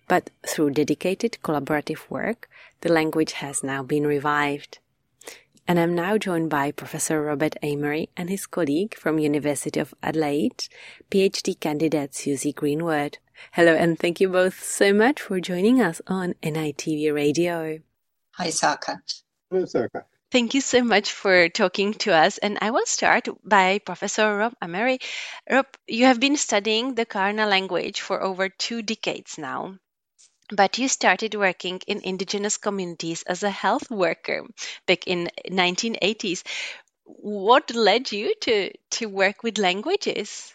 But 0.07 0.31
through 0.47 0.73
dedicated 0.73 1.39
collaborative 1.43 2.09
work, 2.11 2.49
the 2.83 2.93
language 2.93 3.33
has 3.33 3.63
now 3.63 3.83
been 3.83 4.07
revived. 4.07 4.79
And 5.71 5.79
I'm 5.79 5.95
now 5.95 6.18
joined 6.18 6.51
by 6.51 6.73
Professor 6.73 7.23
Robert 7.23 7.55
Amery 7.62 8.09
and 8.16 8.29
his 8.29 8.45
colleague 8.45 8.97
from 8.97 9.21
University 9.21 9.79
of 9.79 9.95
Adelaide, 10.03 10.66
PhD 11.12 11.61
candidate 11.61 12.12
Susie 12.12 12.53
Greenwood. 12.53 13.18
Hello 13.53 13.77
and 13.77 13.97
thank 13.97 14.21
you 14.21 14.29
both 14.29 14.64
so 14.64 14.93
much 14.93 15.23
for 15.23 15.39
joining 15.39 15.81
us 15.81 16.03
on 16.09 16.35
NITV 16.43 17.14
Radio. 17.14 17.79
Hi, 18.33 18.51
Saka. 18.51 19.01
Hello, 19.49 19.64
Saka. 19.64 20.07
Thank 20.33 20.55
you 20.55 20.61
so 20.61 20.83
much 20.83 21.12
for 21.12 21.49
talking 21.49 21.95
to 22.03 22.14
us. 22.14 22.39
And 22.39 22.59
I 22.61 22.73
will 22.73 22.87
start 22.87 23.29
by 23.45 23.79
Professor 23.79 24.37
Rob 24.37 24.55
Amery. 24.61 25.01
Rob, 25.49 25.66
you 25.87 26.07
have 26.07 26.18
been 26.18 26.37
studying 26.37 26.97
the 26.97 27.07
Kaurna 27.07 27.49
language 27.49 28.01
for 28.01 28.21
over 28.21 28.49
two 28.49 28.83
decades 28.83 29.39
now. 29.39 29.77
But 30.53 30.78
you 30.78 30.88
started 30.88 31.34
working 31.34 31.80
in 31.86 32.01
indigenous 32.03 32.57
communities 32.57 33.22
as 33.22 33.42
a 33.42 33.51
health 33.51 33.90
worker 33.90 34.44
back 34.86 35.07
in 35.07 35.30
1980s. 35.48 36.42
What 37.05 37.74
led 37.74 38.11
you 38.11 38.34
to, 38.42 38.72
to 38.92 39.07
work 39.07 39.42
with 39.42 39.59
languages? 39.59 40.53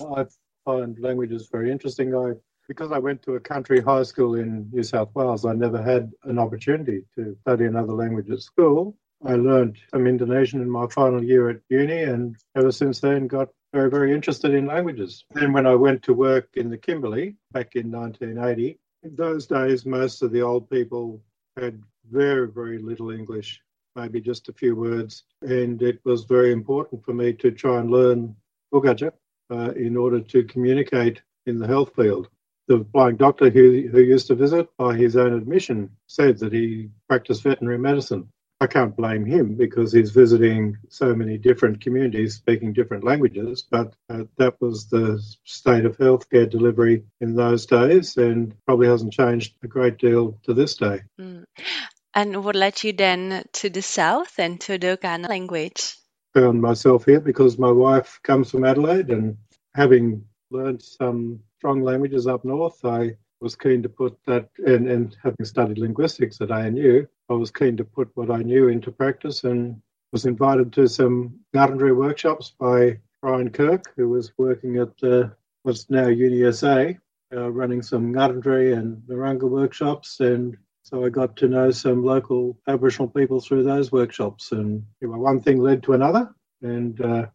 I 0.00 0.26
find 0.64 0.98
languages 0.98 1.48
very 1.50 1.70
interesting. 1.70 2.14
I 2.14 2.34
because 2.68 2.92
I 2.92 2.98
went 2.98 3.22
to 3.24 3.34
a 3.34 3.40
country 3.40 3.80
high 3.80 4.04
school 4.04 4.36
in 4.36 4.70
New 4.72 4.82
South 4.82 5.10
Wales, 5.14 5.44
I 5.44 5.52
never 5.52 5.82
had 5.82 6.10
an 6.24 6.38
opportunity 6.38 7.02
to 7.16 7.36
study 7.42 7.64
another 7.66 7.92
language 7.92 8.30
at 8.30 8.40
school. 8.40 8.96
I 9.24 9.34
learned 9.34 9.78
some 9.90 10.06
Indonesian 10.06 10.62
in 10.62 10.70
my 10.70 10.86
final 10.86 11.22
year 11.22 11.50
at 11.50 11.60
uni 11.68 12.02
and 12.02 12.36
ever 12.56 12.72
since 12.72 13.00
then 13.00 13.26
got 13.26 13.48
very, 13.72 13.90
very 13.90 14.12
interested 14.12 14.54
in 14.54 14.66
languages. 14.66 15.24
Then 15.32 15.52
when 15.52 15.66
I 15.66 15.74
went 15.74 16.02
to 16.04 16.14
work 16.14 16.48
in 16.54 16.70
the 16.70 16.78
Kimberley 16.78 17.36
back 17.52 17.74
in 17.74 17.90
1980, 17.90 18.78
in 19.02 19.16
those 19.16 19.46
days, 19.46 19.84
most 19.84 20.22
of 20.22 20.32
the 20.32 20.42
old 20.42 20.68
people 20.70 21.20
had 21.56 21.82
very, 22.10 22.48
very 22.48 22.78
little 22.78 23.10
English, 23.10 23.60
maybe 23.96 24.20
just 24.20 24.48
a 24.48 24.52
few 24.52 24.74
words. 24.76 25.24
And 25.42 25.82
it 25.82 26.00
was 26.04 26.24
very 26.24 26.52
important 26.52 27.04
for 27.04 27.12
me 27.12 27.32
to 27.34 27.50
try 27.50 27.80
and 27.80 27.90
learn 27.90 28.34
Bugaja 28.72 29.12
uh, 29.50 29.72
in 29.72 29.96
order 29.96 30.20
to 30.20 30.44
communicate 30.44 31.20
in 31.46 31.58
the 31.58 31.66
health 31.66 31.92
field 31.96 32.28
the 32.68 32.78
blind 32.78 33.18
doctor 33.18 33.50
who, 33.50 33.88
who 33.88 34.00
used 34.00 34.28
to 34.28 34.36
visit, 34.36 34.68
by 34.76 34.96
his 34.96 35.16
own 35.16 35.34
admission, 35.34 35.90
said 36.06 36.38
that 36.38 36.52
he 36.52 36.88
practiced 37.08 37.42
veterinary 37.42 37.78
medicine. 37.78 38.28
I 38.62 38.68
can't 38.68 38.94
blame 38.94 39.26
him 39.26 39.56
because 39.56 39.92
he's 39.92 40.12
visiting 40.12 40.78
so 40.88 41.16
many 41.16 41.36
different 41.36 41.80
communities 41.80 42.36
speaking 42.36 42.72
different 42.72 43.02
languages, 43.02 43.66
but 43.68 43.92
uh, 44.08 44.22
that 44.38 44.54
was 44.60 44.88
the 44.88 45.20
state 45.42 45.84
of 45.84 45.98
healthcare 45.98 46.48
delivery 46.48 47.02
in 47.20 47.34
those 47.34 47.66
days 47.66 48.16
and 48.16 48.54
probably 48.64 48.86
hasn't 48.86 49.14
changed 49.14 49.56
a 49.64 49.66
great 49.66 49.98
deal 49.98 50.38
to 50.44 50.54
this 50.54 50.76
day. 50.76 51.00
Mm. 51.20 51.42
And 52.14 52.44
what 52.44 52.54
led 52.54 52.84
you 52.84 52.92
then 52.92 53.42
to 53.54 53.68
the 53.68 53.82
south 53.82 54.38
and 54.38 54.60
to 54.60 54.78
the 54.78 54.96
Kaurna 54.96 55.28
language? 55.28 55.96
Found 56.34 56.62
myself 56.62 57.04
here 57.04 57.20
because 57.20 57.58
my 57.58 57.72
wife 57.72 58.20
comes 58.22 58.52
from 58.52 58.64
Adelaide 58.64 59.10
and 59.10 59.38
having 59.74 60.24
learned 60.52 60.82
some 60.82 61.40
strong 61.58 61.82
languages 61.82 62.28
up 62.28 62.44
north, 62.44 62.84
I 62.84 63.16
was 63.42 63.56
keen 63.56 63.82
to 63.82 63.88
put 63.88 64.16
that, 64.26 64.48
and, 64.58 64.88
and 64.88 65.16
having 65.22 65.44
studied 65.44 65.78
linguistics 65.78 66.40
at 66.40 66.50
ANU, 66.50 67.06
I 67.28 67.32
was 67.34 67.50
keen 67.50 67.76
to 67.76 67.84
put 67.84 68.10
what 68.14 68.30
I 68.30 68.38
knew 68.38 68.68
into 68.68 68.92
practice 68.92 69.44
and 69.44 69.82
was 70.12 70.26
invited 70.26 70.72
to 70.74 70.88
some 70.88 71.40
Ngarrindjeri 71.54 71.96
workshops 71.96 72.54
by 72.58 72.98
Brian 73.20 73.50
Kirk, 73.50 73.92
who 73.96 74.08
was 74.08 74.32
working 74.38 74.78
at 74.78 74.96
the, 74.98 75.32
what's 75.62 75.90
now 75.90 76.06
UniSA, 76.06 76.98
uh, 77.34 77.50
running 77.50 77.82
some 77.82 78.12
Ngarrindjeri 78.12 78.78
and 78.78 79.02
Narungga 79.08 79.48
workshops. 79.48 80.20
And 80.20 80.56
so 80.82 81.04
I 81.04 81.08
got 81.08 81.36
to 81.38 81.48
know 81.48 81.70
some 81.70 82.04
local 82.04 82.58
Aboriginal 82.68 83.08
people 83.08 83.40
through 83.40 83.64
those 83.64 83.90
workshops. 83.90 84.52
And 84.52 84.84
you 85.00 85.08
know, 85.08 85.18
one 85.18 85.40
thing 85.40 85.58
led 85.58 85.82
to 85.84 85.94
another. 85.94 86.32
And 86.60 87.00
uh, 87.00 87.26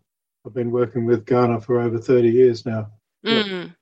I've 0.45 0.53
been 0.53 0.71
working 0.71 1.05
with 1.05 1.25
Kaurna 1.25 1.63
for 1.63 1.81
over 1.81 1.97
30 1.97 2.29
years 2.29 2.65
now. 2.65 2.91
Mm. 3.25 3.75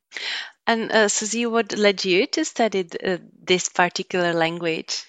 And 0.68 0.92
uh, 0.92 1.10
Susie, 1.10 1.46
what 1.46 1.78
led 1.78 2.04
you 2.06 2.26
to 2.28 2.46
study 2.46 2.88
uh, 3.04 3.18
this 3.44 3.70
particular 3.70 4.34
language? 4.34 5.06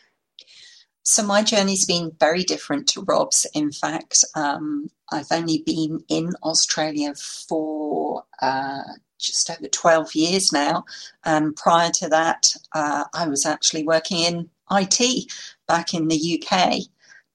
So 1.03 1.23
my 1.23 1.43
journey's 1.43 1.87
been 1.87 2.11
very 2.19 2.43
different 2.43 2.89
to 2.89 3.03
Rob's. 3.03 3.47
In 3.55 3.71
fact, 3.71 4.25
um, 4.35 4.91
I've 5.13 5.31
only 5.31 5.63
been 5.65 6.01
in 6.09 6.33
Australia 6.43 7.15
for 7.49 8.25
uh, 8.43 8.83
just 9.21 9.49
over 9.49 9.69
12 9.69 10.15
years 10.15 10.53
now. 10.53 10.85
And 11.25 11.55
prior 11.55 11.91
to 11.91 12.09
that, 12.09 12.53
uh, 12.73 13.05
I 13.15 13.29
was 13.29 13.47
actually 13.47 13.85
working 13.85 14.19
in 14.19 14.51
IT 14.71 15.33
back 15.69 15.95
in 15.95 16.09
the 16.09 16.43
UK. 16.43 16.81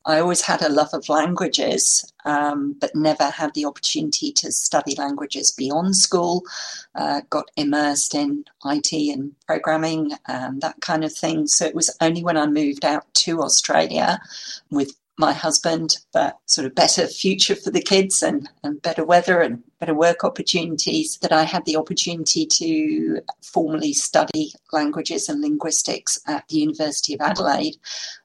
I 0.06 0.20
always 0.20 0.41
had 0.41 0.62
a 0.62 0.70
love 0.70 0.93
of 0.93 1.10
languages, 1.10 2.12
um, 2.26 2.76
but 2.80 2.95
never 2.95 3.26
had 3.26 3.54
the 3.54 3.66
opportunity 3.66 4.32
to 4.34 4.52
study 4.52 4.95
languages 4.95 5.52
beyond 5.52 5.95
school. 5.95 6.43
Uh, 6.95 7.22
got 7.30 7.52
immersed 7.56 8.16
in 8.16 8.45
IT 8.66 8.91
and 8.91 9.34
programming 9.45 10.14
and 10.28 10.62
that 10.62 10.82
kind 10.82 11.04
of 11.04 11.14
thing. 11.14 11.47
So 11.47 11.66
it 11.66 11.76
was 11.76 11.95
only 12.02 12.24
when 12.24 12.38
I 12.38 12.47
moved 12.47 12.84
out 12.84 13.12
to 13.16 13.41
Australia 13.41 14.20
with 14.72 14.95
my 15.18 15.34
husband, 15.34 15.97
but 16.14 16.39
sort 16.45 16.66
of 16.66 16.76
better 16.76 17.07
future 17.07 17.55
for 17.55 17.70
the 17.70 17.82
kids 17.82 18.24
and, 18.24 18.49
and 18.64 18.82
better 18.82 19.05
weather 19.05 19.41
and 19.41 19.64
better 19.80 19.93
work 19.93 20.24
opportunities 20.24 21.18
that 21.22 21.32
I 21.32 21.43
had 21.43 21.66
the 21.66 21.78
opportunity 21.78 22.45
to 22.45 23.22
formally 23.43 23.93
study 23.93 24.53
languages 24.72 25.30
and 25.30 25.41
linguistics 25.41 26.20
at 26.28 26.47
the 26.47 26.57
University 26.57 27.14
of 27.14 27.22
Adelaide. 27.22 27.78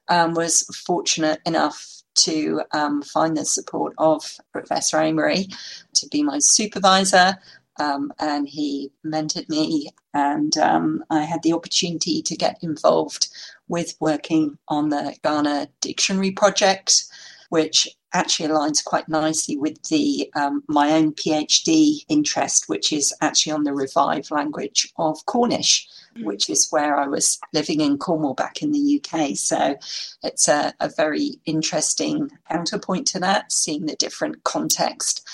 Um, 0.09 0.33
was 0.33 0.63
fortunate 0.85 1.39
enough 1.45 1.97
to 2.17 2.61
um, 2.71 3.01
find 3.01 3.37
the 3.37 3.45
support 3.45 3.93
of 3.97 4.37
Professor 4.51 4.97
Amery 4.97 5.53
to 5.93 6.07
be 6.07 6.23
my 6.23 6.39
supervisor. 6.39 7.37
Um, 7.79 8.11
and 8.19 8.47
he 8.47 8.91
mentored 9.05 9.49
me, 9.49 9.89
and 10.13 10.57
um, 10.57 11.03
I 11.09 11.23
had 11.23 11.43
the 11.43 11.53
opportunity 11.53 12.21
to 12.21 12.35
get 12.35 12.57
involved 12.61 13.27
with 13.67 13.95
working 13.99 14.57
on 14.67 14.89
the 14.89 15.15
Kaurna 15.23 15.67
Dictionary 15.81 16.31
Project, 16.31 17.05
which 17.49 17.87
actually 18.13 18.49
aligns 18.49 18.83
quite 18.83 19.07
nicely 19.09 19.57
with 19.57 19.81
the 19.83 20.31
um, 20.35 20.63
my 20.67 20.91
own 20.91 21.13
PhD 21.13 21.99
interest, 22.07 22.67
which 22.67 22.91
is 22.93 23.13
actually 23.21 23.51
on 23.51 23.63
the 23.63 23.73
revived 23.73 24.31
language 24.31 24.91
of 24.97 25.25
Cornish, 25.25 25.87
mm. 26.15 26.23
which 26.23 26.49
is 26.49 26.67
where 26.71 26.97
I 26.97 27.07
was 27.07 27.39
living 27.53 27.81
in 27.81 27.97
Cornwall 27.97 28.33
back 28.33 28.61
in 28.61 28.71
the 28.71 29.01
UK. 29.01 29.35
So 29.35 29.75
it's 30.23 30.47
a, 30.47 30.73
a 30.79 30.89
very 30.89 31.39
interesting 31.45 32.31
counterpoint 32.49 33.07
to 33.07 33.19
that, 33.19 33.51
seeing 33.51 33.85
the 33.85 33.95
different 33.95 34.43
context 34.43 35.27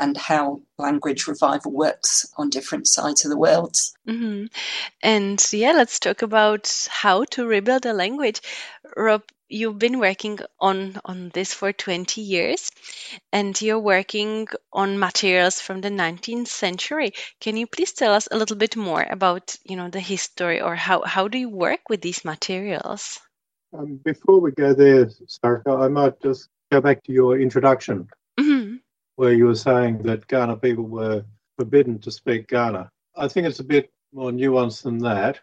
and 0.00 0.16
how 0.16 0.62
language 0.78 1.26
revival 1.26 1.70
works 1.70 2.32
on 2.36 2.48
different 2.48 2.88
sides 2.88 3.24
of 3.24 3.30
the 3.30 3.38
world. 3.38 3.76
Mm-hmm. 4.08 4.46
And 5.02 5.46
yeah, 5.52 5.72
let's 5.72 6.00
talk 6.00 6.22
about 6.22 6.88
how 6.90 7.24
to 7.24 7.46
rebuild 7.46 7.84
a 7.84 7.92
language. 7.92 8.40
Rob, 8.96 9.22
you've 9.50 9.78
been 9.78 9.98
working 9.98 10.38
on 10.58 10.98
on 11.04 11.30
this 11.34 11.52
for 11.52 11.72
20 11.72 12.20
years 12.20 12.70
and 13.32 13.60
you're 13.60 13.80
working 13.80 14.46
on 14.72 14.98
materials 14.98 15.60
from 15.60 15.80
the 15.80 15.90
19th 15.90 16.46
century 16.46 17.12
can 17.40 17.56
you 17.56 17.66
please 17.66 17.92
tell 17.92 18.14
us 18.14 18.28
a 18.30 18.36
little 18.36 18.56
bit 18.56 18.76
more 18.76 19.04
about 19.10 19.56
you 19.64 19.76
know 19.76 19.90
the 19.90 19.98
history 19.98 20.60
or 20.60 20.76
how 20.76 21.02
how 21.02 21.26
do 21.26 21.36
you 21.36 21.48
work 21.48 21.88
with 21.88 22.00
these 22.00 22.24
materials 22.24 23.18
um, 23.76 23.98
before 24.04 24.40
we 24.40 24.52
go 24.52 24.72
there 24.72 25.10
sarka 25.26 25.72
i 25.72 25.88
might 25.88 26.20
just 26.22 26.48
go 26.70 26.80
back 26.80 27.02
to 27.02 27.12
your 27.12 27.36
introduction 27.40 28.08
where 29.20 29.34
you 29.34 29.44
were 29.44 29.54
saying 29.54 29.98
that 29.98 30.26
Kaurna 30.28 30.56
people 30.56 30.84
were 30.84 31.22
forbidden 31.58 31.98
to 31.98 32.10
speak 32.10 32.46
Kaurna. 32.48 32.88
I 33.14 33.28
think 33.28 33.46
it's 33.46 33.60
a 33.60 33.64
bit 33.76 33.90
more 34.14 34.30
nuanced 34.30 34.82
than 34.84 34.96
that. 35.00 35.38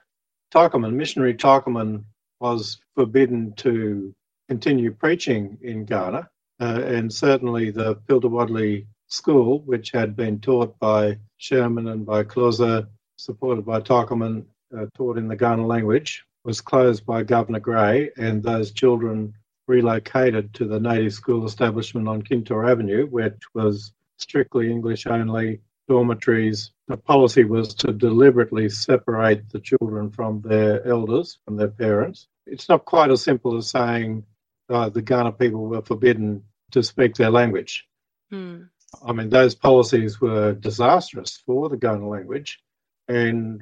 Teichelmann, 0.51 0.93
missionary 0.93 1.35
Teichelmann, 1.35 2.03
was 2.39 2.79
forbidden 2.95 3.53
to 3.57 4.15
continue 4.49 4.91
preaching 4.91 5.59
in 5.61 5.85
Kaurna. 5.85 6.27
Uh, 6.59 6.81
and 6.85 7.13
certainly 7.13 7.69
the 7.69 7.97
Piltawodli 8.07 8.87
School, 9.09 9.59
which 9.59 9.91
had 9.91 10.15
been 10.15 10.39
taught 10.39 10.79
by 10.79 11.19
Schürmann 11.39 11.91
and 11.91 12.03
by 12.03 12.23
Klose, 12.23 12.87
supported 13.19 13.63
by 13.63 13.79
Teichelmann, 13.79 14.43
uh, 14.75 14.87
taught 14.95 15.19
in 15.19 15.27
the 15.27 15.37
Kaurna 15.37 15.67
language, 15.67 16.25
was 16.43 16.61
closed 16.61 17.05
by 17.05 17.21
Governor 17.21 17.59
Grey, 17.59 18.09
and 18.17 18.41
those 18.41 18.71
children 18.71 19.35
relocated 19.67 20.53
to 20.55 20.65
the 20.65 20.79
native 20.79 21.13
school 21.13 21.45
establishment 21.45 22.07
on 22.07 22.21
Kintore 22.21 22.69
Avenue, 22.69 23.05
which 23.07 23.41
was 23.53 23.93
strictly 24.17 24.71
English 24.71 25.05
only 25.05 25.61
dormitories. 25.87 26.71
The 26.87 26.97
policy 26.97 27.43
was 27.43 27.73
to 27.75 27.91
deliberately 27.91 28.69
separate 28.69 29.49
the 29.49 29.59
children 29.59 30.11
from 30.11 30.41
their 30.41 30.85
elders, 30.87 31.39
from 31.45 31.57
their 31.57 31.69
parents. 31.69 32.27
It's 32.45 32.69
not 32.69 32.85
quite 32.85 33.11
as 33.11 33.21
simple 33.21 33.57
as 33.57 33.69
saying 33.69 34.23
uh, 34.69 34.89
the 34.89 35.01
Kaurna 35.01 35.37
people 35.37 35.67
were 35.67 35.81
forbidden 35.81 36.43
to 36.71 36.83
speak 36.83 37.15
their 37.15 37.29
language. 37.29 37.87
Mm. 38.31 38.69
I 39.05 39.13
mean, 39.13 39.29
those 39.29 39.55
policies 39.55 40.19
were 40.19 40.53
disastrous 40.53 41.41
for 41.45 41.69
the 41.69 41.77
Kaurna 41.77 42.09
language. 42.09 42.59
And 43.07 43.61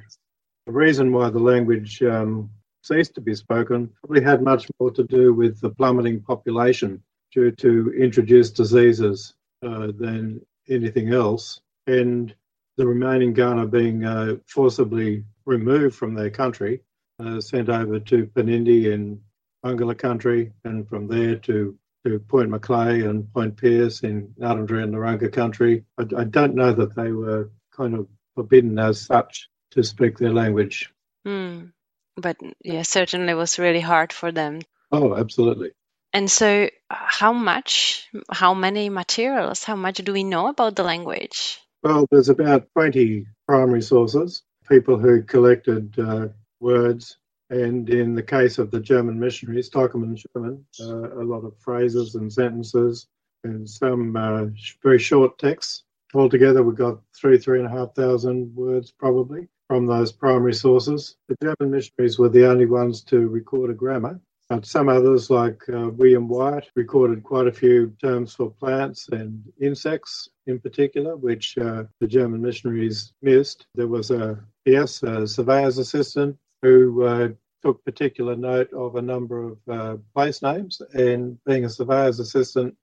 the 0.66 0.72
reason 0.72 1.12
why 1.12 1.30
the 1.30 1.38
language 1.38 2.02
um, 2.02 2.50
ceased 2.86 3.14
to 3.14 3.20
be 3.20 3.34
spoken 3.34 3.90
probably 4.00 4.22
had 4.22 4.42
much 4.42 4.66
more 4.78 4.90
to 4.92 5.02
do 5.04 5.32
with 5.32 5.60
the 5.60 5.70
plummeting 5.70 6.20
population 6.20 7.02
due 7.32 7.50
to 7.50 7.92
introduced 7.98 8.56
diseases 8.56 9.34
uh, 9.66 9.88
than 9.98 10.40
anything 10.68 11.12
else. 11.12 11.60
And 11.86 12.34
the 12.76 12.86
remaining 12.86 13.34
Kaurna 13.34 13.70
being 13.70 14.04
uh, 14.04 14.36
forcibly 14.46 15.24
removed 15.44 15.96
from 15.96 16.14
their 16.14 16.30
country, 16.30 16.82
uh, 17.18 17.40
sent 17.40 17.68
over 17.68 17.98
to 17.98 18.26
Poonindie 18.26 18.92
in 18.92 19.20
Ongala 19.64 19.96
country, 19.96 20.52
and 20.64 20.88
from 20.88 21.08
there 21.08 21.36
to 21.36 21.78
to 22.04 22.20
Point 22.20 22.50
Macleay 22.50 23.02
and 23.02 23.32
Point 23.32 23.56
Pearce 23.56 24.02
in 24.02 24.28
Ngarrindjeri 24.38 24.84
and 24.84 24.94
Narungga 24.94 25.32
country. 25.32 25.84
I, 25.98 26.04
I, 26.16 26.24
don't 26.24 26.54
know 26.54 26.72
that 26.72 26.94
they 26.94 27.10
were 27.10 27.50
kind 27.76 27.96
of 27.96 28.06
forbidden 28.36 28.78
as 28.78 29.00
such 29.00 29.48
to 29.72 29.82
speak 29.82 30.16
their 30.16 30.32
language. 30.32 30.92
Mm. 31.26 31.72
But 32.16 32.38
yeah, 32.64 32.82
certainly 32.82 33.34
was 33.34 33.58
really 33.58 33.80
hard 33.80 34.12
for 34.12 34.32
them. 34.32 34.60
Oh, 34.90 35.14
absolutely. 35.14 35.70
And 36.12 36.30
so, 36.30 36.70
how 36.88 37.32
much, 37.32 38.08
how 38.30 38.54
many 38.54 38.88
materials, 38.88 39.64
how 39.64 39.76
much 39.76 39.98
do 39.98 40.12
we 40.12 40.24
know 40.24 40.48
about 40.48 40.76
the 40.76 40.82
language? 40.82 41.60
Well, 41.82 42.06
there's 42.10 42.30
about 42.30 42.68
20 42.72 43.26
primary 43.46 43.82
sources, 43.82 44.42
people 44.68 44.98
who 44.98 45.22
collected 45.22 45.98
uh, 45.98 46.28
words 46.60 47.18
and 47.50 47.88
in 47.90 48.14
the 48.14 48.22
case 48.22 48.58
of 48.58 48.70
the 48.70 48.80
German 48.80 49.20
missionaries, 49.20 49.70
Teichelmann 49.70 50.04
and 50.04 50.18
Schürmann, 50.18 50.64
uh, 50.80 51.20
a 51.20 51.24
lot 51.24 51.44
of 51.44 51.56
phrases 51.58 52.14
and 52.16 52.32
sentences 52.32 53.06
and 53.44 53.68
some 53.68 54.16
uh, 54.16 54.46
very 54.82 54.98
short 54.98 55.38
texts. 55.38 55.84
Altogether, 56.14 56.62
we've 56.62 56.76
got 56.76 57.00
three, 57.14 57.38
three 57.38 57.58
and 57.58 57.68
a 57.68 57.70
half 57.70 57.94
thousand 57.94 58.54
words 58.54 58.90
probably 58.90 59.48
from 59.68 59.86
those 59.86 60.12
primary 60.12 60.54
sources. 60.54 61.16
The 61.28 61.36
German 61.42 61.70
missionaries 61.70 62.18
were 62.18 62.28
the 62.28 62.48
only 62.48 62.66
ones 62.66 63.02
to 63.04 63.28
record 63.28 63.70
a 63.70 63.74
grammar. 63.74 64.20
But 64.48 64.64
some 64.64 64.88
others, 64.88 65.28
like 65.28 65.68
uh, 65.68 65.88
William 65.88 66.28
White, 66.28 66.70
recorded 66.76 67.24
quite 67.24 67.48
a 67.48 67.52
few 67.52 67.96
terms 68.00 68.34
for 68.34 68.50
plants 68.50 69.08
and 69.08 69.42
insects 69.60 70.28
in 70.46 70.60
particular, 70.60 71.16
which 71.16 71.58
uh, 71.58 71.84
the 72.00 72.06
German 72.06 72.42
missionaries 72.42 73.12
missed. 73.22 73.66
There 73.74 73.88
was 73.88 74.12
a 74.12 74.38
yes, 74.64 75.02
a 75.02 75.26
surveyor's 75.26 75.78
assistant 75.78 76.38
who 76.62 77.04
uh, 77.04 77.28
took 77.62 77.84
particular 77.84 78.36
note 78.36 78.72
of 78.72 78.94
a 78.94 79.02
number 79.02 79.42
of 79.42 79.58
uh, 79.68 79.96
place 80.14 80.42
names, 80.42 80.80
and 80.94 81.42
being 81.44 81.64
a 81.64 81.70
surveyor's 81.70 82.20
assistant, 82.20 82.76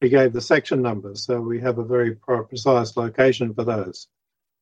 he 0.00 0.08
gave 0.08 0.32
the 0.32 0.40
section 0.40 0.82
numbers, 0.82 1.24
so 1.24 1.40
we 1.40 1.60
have 1.60 1.78
a 1.78 1.84
very 1.84 2.16
precise 2.16 2.96
location 2.96 3.54
for 3.54 3.62
those. 3.62 4.08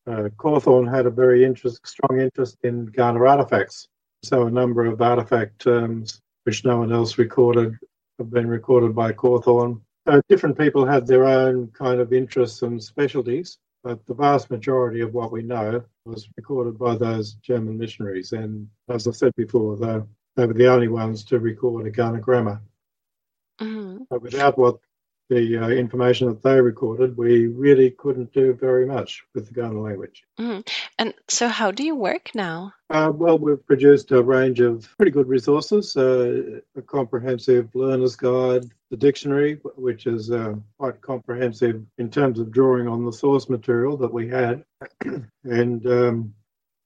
Uh, 0.06 0.28
Cawthorne 0.36 0.86
had 0.86 1.06
a 1.06 1.10
very 1.10 1.44
interest, 1.44 1.86
strong 1.86 2.20
interest 2.20 2.56
in 2.62 2.88
Kaurna 2.90 3.28
artifacts, 3.28 3.88
so 4.22 4.46
a 4.46 4.50
number 4.50 4.84
of 4.84 5.02
artifact 5.02 5.60
terms 5.60 6.20
which 6.44 6.64
no 6.64 6.78
one 6.78 6.92
else 6.92 7.18
recorded 7.18 7.76
have 8.18 8.30
been 8.30 8.46
recorded 8.46 8.94
by 8.94 9.12
Cawthorne. 9.12 9.80
So 10.06 10.20
different 10.28 10.56
people 10.56 10.86
had 10.86 11.06
their 11.06 11.24
own 11.24 11.68
kind 11.68 12.00
of 12.00 12.12
interests 12.12 12.62
and 12.62 12.82
specialties 12.82 13.58
but 13.86 14.04
the 14.06 14.14
vast 14.14 14.50
majority 14.50 15.00
of 15.00 15.14
what 15.14 15.30
we 15.30 15.42
know 15.42 15.80
was 16.06 16.28
recorded 16.36 16.76
by 16.76 16.96
those 16.96 17.34
German 17.34 17.78
missionaries. 17.78 18.32
And 18.32 18.68
as 18.88 19.06
I 19.06 19.12
said 19.12 19.32
before, 19.36 19.76
they, 19.76 20.00
they 20.34 20.44
were 20.44 20.54
the 20.54 20.66
only 20.66 20.88
ones 20.88 21.22
to 21.26 21.38
record 21.38 21.86
a 21.86 21.92
Kaurna 21.92 22.20
grammar. 22.20 22.60
Mm-hmm. 23.60 23.98
But 24.10 24.22
without 24.22 24.58
what 24.58 24.78
the 25.28 25.58
uh, 25.58 25.68
information 25.68 26.28
that 26.28 26.42
they 26.42 26.60
recorded, 26.60 27.16
we 27.16 27.46
really 27.46 27.90
couldn't 27.90 28.32
do 28.32 28.52
very 28.52 28.86
much 28.86 29.24
with 29.34 29.48
the 29.48 29.54
Kaurna 29.54 29.82
language. 29.82 30.24
Mm-hmm. 30.38 30.60
And 30.98 31.14
so, 31.28 31.48
how 31.48 31.70
do 31.70 31.84
you 31.84 31.96
work 31.96 32.30
now? 32.34 32.72
Uh, 32.88 33.10
well, 33.12 33.38
we've 33.38 33.64
produced 33.66 34.12
a 34.12 34.22
range 34.22 34.60
of 34.60 34.88
pretty 34.96 35.10
good 35.10 35.28
resources 35.28 35.96
uh, 35.96 36.60
a 36.76 36.82
comprehensive 36.82 37.68
learner's 37.74 38.16
guide, 38.16 38.70
the 38.90 38.96
dictionary, 38.96 39.54
which 39.76 40.06
is 40.06 40.30
uh, 40.30 40.54
quite 40.78 41.00
comprehensive 41.00 41.84
in 41.98 42.10
terms 42.10 42.38
of 42.38 42.52
drawing 42.52 42.86
on 42.86 43.04
the 43.04 43.12
source 43.12 43.48
material 43.48 43.96
that 43.96 44.12
we 44.12 44.28
had, 44.28 44.64
and 45.44 45.86
um, 45.86 46.34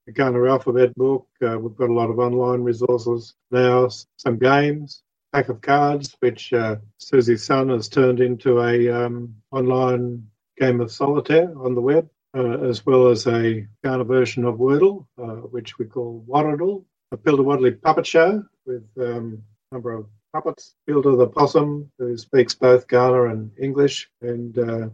the 0.07 0.13
Kaurna 0.13 0.49
alphabet 0.49 0.95
book. 0.95 1.27
Uh, 1.43 1.59
we've 1.59 1.77
got 1.77 1.91
a 1.91 1.95
lot 1.95 2.11
of 2.11 2.19
online 2.19 2.63
resources 2.63 3.35
now, 3.51 3.89
some 4.17 4.39
games, 4.39 5.03
pack 5.33 5.49
of 5.49 5.61
cards, 5.61 6.17
which 6.21 6.53
uh, 6.53 6.77
Susie's 6.99 7.45
son 7.45 7.69
has 7.71 7.89
turned 7.89 8.21
into 8.21 8.61
a 8.61 8.89
um, 8.89 9.35
online 9.51 10.27
game 10.59 10.81
of 10.81 10.93
solitaire 10.93 11.53
on 11.59 11.75
the 11.75 11.81
web, 11.81 12.09
uh, 12.37 12.59
as 12.69 12.85
well 12.85 13.09
as 13.09 13.27
a 13.27 13.67
Kaurna 13.85 14.07
version 14.07 14.45
of 14.45 14.57
Wordle, 14.57 15.07
uh, 15.19 15.47
which 15.49 15.79
we 15.79 15.87
call 15.87 16.23
Waddle, 16.27 16.85
a 17.13 17.17
Piltawodli 17.17 17.81
puppet 17.81 18.07
show 18.07 18.45
with 18.67 18.89
um, 18.99 19.43
a 19.71 19.75
number 19.75 19.93
of 19.93 20.07
puppets. 20.33 20.75
Bilder 20.87 21.17
the 21.17 21.27
possum, 21.27 21.91
who 21.99 22.17
speaks 22.17 22.55
both 22.55 22.87
Kaurna 22.87 23.33
and 23.33 23.51
English, 23.61 24.09
and 24.21 24.59
uh, 24.59 24.89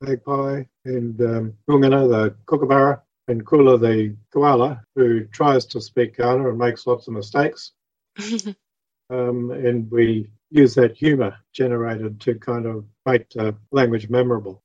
magpie, 0.00 0.64
and 0.84 1.20
um, 1.20 1.54
Gungana, 1.68 2.08
the 2.08 2.34
kookaburra, 2.46 3.02
and 3.28 3.46
Kula, 3.46 3.80
the 3.80 4.16
koala, 4.32 4.82
who 4.96 5.24
tries 5.24 5.66
to 5.66 5.80
speak 5.80 6.16
Kaurna 6.16 6.48
and 6.48 6.58
makes 6.58 6.86
lots 6.86 7.06
of 7.06 7.14
mistakes. 7.14 7.72
um, 9.10 9.50
and 9.50 9.90
we 9.90 10.30
use 10.50 10.74
that 10.74 10.96
humour 10.96 11.36
generated 11.52 12.20
to 12.22 12.34
kind 12.36 12.66
of 12.66 12.84
make 13.06 13.28
the 13.30 13.54
language 13.70 14.08
memorable. 14.08 14.62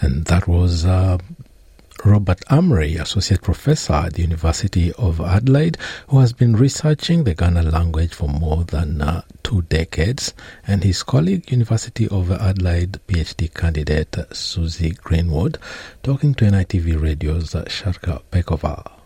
And 0.00 0.24
that 0.26 0.48
was 0.48 0.84
uh, 0.84 1.18
Robert 2.04 2.40
Amery, 2.50 3.00
Associate 3.00 3.40
Professor 3.40 3.92
at 3.94 4.14
the 4.14 4.22
University 4.22 4.92
of 4.92 5.20
Adelaide, 5.20 5.78
who 6.08 6.18
has 6.18 6.32
been 6.32 6.54
researching 6.54 7.24
the 7.24 7.34
Kaurna 7.34 7.72
language 7.72 8.12
for 8.12 8.28
more 8.28 8.64
than 8.64 9.00
uh, 9.00 9.22
two 9.42 9.62
decades, 9.62 10.34
and 10.66 10.82
his 10.82 11.02
colleague, 11.02 11.50
University 11.50 12.08
of 12.08 12.30
Adelaide 12.30 13.00
PhD 13.06 13.52
candidate 13.54 14.16
Susie 14.32 14.90
Greenwood, 14.90 15.58
talking 16.02 16.34
to 16.34 16.44
NITV 16.44 17.00
Radio's 17.00 17.54
Sharka 17.68 18.22
Pekova 18.30 19.03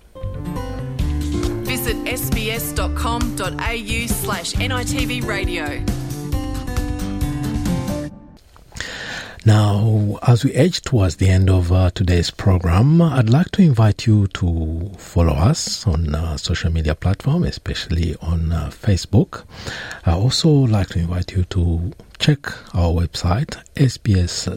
sbs.com.au 2.49 4.07
slash 4.09 4.55
NITV 4.55 5.25
radio. 5.25 6.08
Now, 9.49 10.19
as 10.27 10.45
we 10.45 10.53
edge 10.53 10.83
towards 10.83 11.17
the 11.17 11.31
end 11.31 11.49
of 11.49 11.73
uh, 11.73 11.89
today's 11.95 12.31
program, 12.31 13.01
I'd 13.01 13.31
like 13.31 13.51
to 13.53 13.63
invite 13.63 14.07
you 14.07 14.27
to 14.27 14.93
follow 14.99 15.33
us 15.33 15.87
on 15.87 16.15
uh, 16.15 16.37
social 16.37 16.71
media 16.71 16.95
platform, 16.95 17.45
especially 17.45 18.15
on 18.21 18.53
uh, 18.53 18.69
Facebook. 18.69 19.45
I 20.05 20.13
also 20.13 20.51
like 20.51 20.89
to 20.89 20.99
invite 20.99 21.33
you 21.33 21.45
to 21.45 21.93
check 22.19 22.47
our 22.75 22.93
website 22.93 23.57
sbs.com.au 23.77 24.53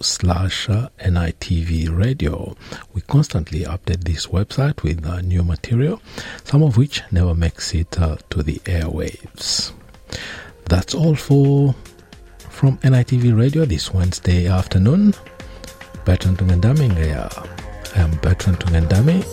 slash 0.00 0.68
NITV 0.68 1.98
radio. 1.98 2.56
We 2.94 3.00
constantly 3.00 3.64
update 3.64 4.04
this 4.04 4.28
website 4.28 4.84
with 4.84 5.04
uh, 5.04 5.22
new 5.22 5.42
material, 5.42 6.00
some 6.44 6.62
of 6.62 6.76
which 6.76 7.02
never 7.10 7.34
makes 7.34 7.74
it 7.74 7.98
uh, 7.98 8.18
to 8.30 8.44
the 8.44 8.60
airwaves. 8.60 9.72
That's 10.66 10.94
all 10.94 11.16
for 11.16 11.74
from 12.62 12.78
NITV 12.78 13.36
Radio 13.36 13.64
this 13.64 13.92
Wednesday 13.92 14.46
afternoon. 14.46 15.12
Bertrand 16.04 16.38
Tungandame, 16.38 16.92
I 17.96 18.00
am 18.00 18.12
Bertrand 18.18 18.60
Tungandame, 18.60 19.24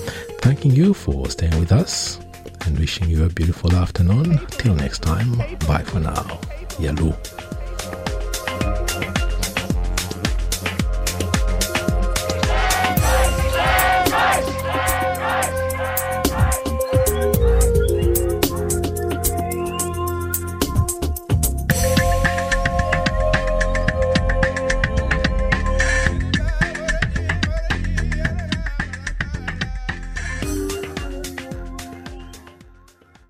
thanking 0.42 0.72
you 0.72 0.96
for 0.96 1.30
staying 1.30 1.60
with 1.60 1.72
us 1.72 2.20
and 2.66 2.80
wishing 2.80 3.08
you 3.08 3.26
a 3.26 3.30
beautiful 3.30 3.76
afternoon. 3.76 4.40
Till 4.58 4.74
next 4.74 5.04
time, 5.04 5.38
bye 5.68 5.84
for 5.84 6.00
now. 6.00 6.40
Yalu. 6.80 7.14